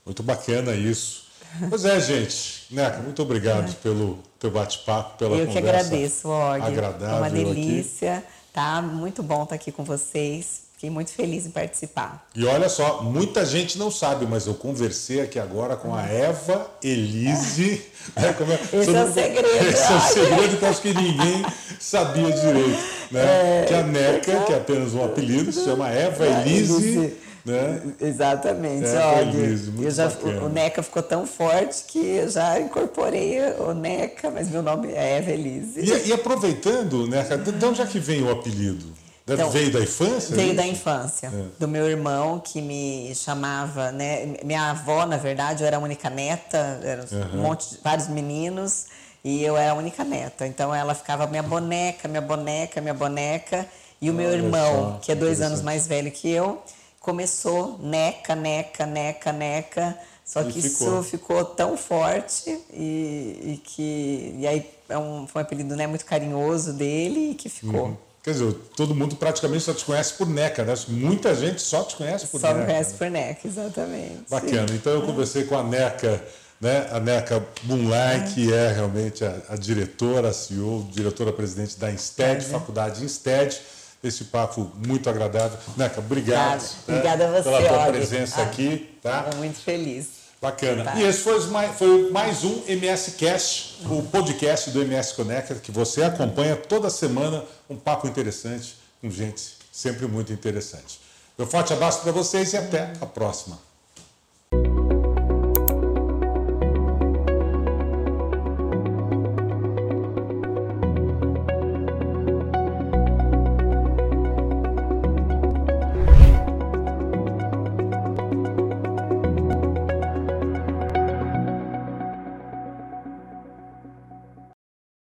Muito 0.05 0.23
bacana 0.23 0.73
isso. 0.75 1.30
Pois 1.69 1.85
é, 1.85 1.99
gente. 1.99 2.65
Neca, 2.71 2.99
muito 2.99 3.21
obrigado 3.21 3.69
é. 3.69 3.73
pelo 3.83 4.19
teu 4.39 4.51
bate-papo, 4.51 5.17
pela 5.17 5.35
Eu 5.37 5.47
conversa. 5.47 5.59
Eu 5.59 5.63
que 5.63 5.69
agradeço, 5.69 6.27
Og. 6.27 6.61
Agradável. 6.61 7.17
Uma 7.17 7.29
delícia. 7.29 8.17
Aqui. 8.17 8.27
Tá 8.53 8.81
muito 8.81 9.21
bom 9.23 9.43
estar 9.43 9.55
aqui 9.55 9.71
com 9.71 9.83
vocês. 9.83 10.61
Fiquei 10.73 10.89
muito 10.89 11.11
feliz 11.11 11.45
em 11.45 11.51
participar. 11.51 12.27
E 12.35 12.43
olha 12.43 12.67
só, 12.67 13.03
muita 13.03 13.45
gente 13.45 13.77
não 13.77 13.91
sabe, 13.91 14.25
mas 14.25 14.47
eu 14.47 14.55
conversei 14.55 15.21
aqui 15.21 15.37
agora 15.37 15.75
com 15.75 15.93
a 15.93 16.03
Eva 16.07 16.71
Elise. 16.83 17.85
né, 18.17 18.33
como 18.33 18.51
é, 18.51 18.55
esse 18.55 18.95
é 18.95 19.03
o 19.03 19.13
segredo. 19.13 19.47
Esse 19.47 19.91
é 19.91 19.95
o 19.95 20.01
segredo 20.01 20.57
que 20.57 20.65
acho 20.65 20.81
que 20.81 20.93
ninguém 20.93 21.45
sabia 21.79 22.31
direito. 22.31 22.79
Né? 23.11 23.61
É, 23.61 23.65
que 23.67 23.73
a 23.75 23.83
Neca, 23.83 24.39
que 24.45 24.53
é 24.53 24.57
apenas 24.57 24.95
um 24.95 25.05
apelido, 25.05 25.51
se 25.51 25.63
chama 25.63 25.87
Eva 25.87 26.25
Elise 26.25 27.13
né? 27.45 27.81
Exatamente. 27.99 28.87
É, 28.87 28.97
Olha, 28.97 29.83
eu 29.83 29.91
já, 29.91 30.07
o, 30.07 30.45
o 30.45 30.49
NECA 30.49 30.83
ficou 30.83 31.03
tão 31.03 31.25
forte 31.25 31.85
que 31.87 31.99
eu 31.99 32.29
já 32.29 32.59
incorporei 32.59 33.39
o 33.59 33.73
NECA, 33.73 34.29
mas 34.29 34.49
meu 34.49 34.61
nome 34.61 34.91
é 34.91 35.17
Eva 35.17 35.31
Elise. 35.31 35.79
E, 35.79 36.09
e 36.09 36.13
aproveitando, 36.13 37.07
NECA, 37.07 37.37
de 37.37 37.65
onde 37.65 37.81
é 37.81 37.85
que 37.85 37.99
vem 37.99 38.23
o 38.23 38.31
apelido? 38.31 39.01
Então, 39.33 39.49
veio 39.49 39.71
da 39.71 39.79
infância? 39.79 40.35
Veio 40.35 40.55
da 40.55 40.65
infância, 40.65 41.27
é. 41.27 41.43
do 41.59 41.67
meu 41.67 41.87
irmão 41.89 42.39
que 42.39 42.61
me 42.61 43.13
chamava, 43.15 43.91
né? 43.91 44.35
Minha 44.43 44.71
avó, 44.71 45.05
na 45.05 45.17
verdade, 45.17 45.63
eu 45.63 45.67
era 45.67 45.77
a 45.77 45.79
única 45.79 46.09
neta, 46.09 46.79
eram 46.83 47.03
uhum. 47.11 47.39
um 47.39 47.41
monte 47.43 47.69
de, 47.69 47.77
vários 47.83 48.07
meninos 48.07 48.87
e 49.23 49.43
eu 49.43 49.55
era 49.55 49.71
a 49.71 49.75
única 49.75 50.03
neta. 50.03 50.45
Então 50.47 50.73
ela 50.73 50.93
ficava 50.95 51.27
minha 51.27 51.43
boneca, 51.43 52.07
minha 52.07 52.21
boneca, 52.21 52.81
minha 52.81 52.93
boneca. 52.93 53.65
E 54.01 54.09
o 54.09 54.13
Olha 54.13 54.23
meu 54.23 54.33
irmão, 54.33 54.93
só, 54.93 54.99
que 55.01 55.11
é 55.11 55.15
dois 55.15 55.41
anos 55.41 55.61
mais 55.61 55.85
velho 55.85 56.11
que 56.11 56.29
eu, 56.29 56.61
começou 57.01 57.79
neca, 57.81 58.35
neca, 58.35 58.85
neca, 58.85 59.33
neca. 59.33 59.97
Só 60.23 60.43
que 60.45 60.61
ficou. 60.61 61.01
isso 61.01 61.03
ficou 61.03 61.43
tão 61.43 61.75
forte 61.75 62.57
e, 62.71 63.39
e 63.43 63.61
que. 63.61 64.35
E 64.39 64.47
aí 64.47 64.69
é 64.87 64.97
um, 64.97 65.27
foi 65.27 65.41
um 65.41 65.45
apelido 65.45 65.75
né, 65.75 65.85
muito 65.87 66.05
carinhoso 66.05 66.71
dele 66.71 67.31
e 67.31 67.35
que 67.35 67.49
ficou. 67.49 67.87
Uhum. 67.87 67.97
Quer 68.23 68.31
dizer, 68.31 68.53
todo 68.77 68.93
mundo 68.93 69.15
praticamente 69.15 69.63
só 69.63 69.73
te 69.73 69.83
conhece 69.83 70.13
por 70.13 70.29
NECA, 70.29 70.63
né? 70.63 70.75
Muita 70.87 71.33
gente 71.35 71.59
só 71.59 71.83
te 71.83 71.95
conhece 71.95 72.27
por 72.27 72.39
só 72.39 72.49
NECA. 72.49 72.59
Só 72.59 72.65
conhece 72.67 72.93
por 72.93 73.09
NECA, 73.09 73.47
exatamente. 73.47 74.29
Bacana. 74.29 74.67
Então 74.73 74.93
eu 74.93 75.01
conversei 75.01 75.43
com 75.45 75.57
a 75.57 75.63
NECA, 75.63 76.23
né? 76.61 76.87
A 76.91 76.99
NECA 76.99 77.43
Moonlight, 77.63 78.29
é. 78.29 78.33
que 78.33 78.53
é 78.53 78.71
realmente 78.73 79.25
a, 79.25 79.41
a 79.49 79.55
diretora, 79.55 80.29
a 80.29 80.33
CEO, 80.33 80.87
diretora-presidente 80.91 81.79
da 81.79 81.91
Insted, 81.91 82.37
é. 82.37 82.41
Faculdade 82.41 83.03
Insted 83.03 83.59
esse 84.03 84.25
papo 84.25 84.71
muito 84.85 85.09
agradável. 85.09 85.57
Neca, 85.77 85.99
obrigado. 85.99 86.63
Obrigada 86.87 87.27
a 87.27 87.31
você, 87.31 87.43
Pela 87.43 87.67
tua 87.67 87.85
presença 87.87 88.41
ah, 88.41 88.43
aqui. 88.43 88.97
Tá? 89.01 89.21
Estou 89.25 89.39
muito 89.39 89.59
feliz. 89.59 90.21
Bacana. 90.41 90.83
Tá. 90.83 90.95
E 90.95 91.03
esse 91.03 91.19
foi 91.19 91.39
mais, 91.47 91.77
foi 91.77 92.09
mais 92.09 92.43
um 92.43 92.63
MS 92.67 93.11
Cast, 93.11 93.85
o 93.85 94.01
podcast 94.03 94.71
do 94.71 94.81
MS 94.81 95.13
Conecta, 95.13 95.55
que 95.55 95.71
você 95.71 96.03
acompanha 96.03 96.55
toda 96.55 96.89
semana 96.89 97.43
um 97.69 97.75
papo 97.75 98.07
interessante 98.07 98.75
com 98.99 99.09
gente 99.09 99.61
sempre 99.71 100.05
muito 100.05 100.33
interessante. 100.33 100.99
Meu 101.37 101.47
forte 101.47 101.73
abraço 101.73 102.01
para 102.01 102.11
vocês 102.11 102.53
e 102.53 102.57
até 102.57 102.91
a 102.99 103.05
próxima. 103.05 103.57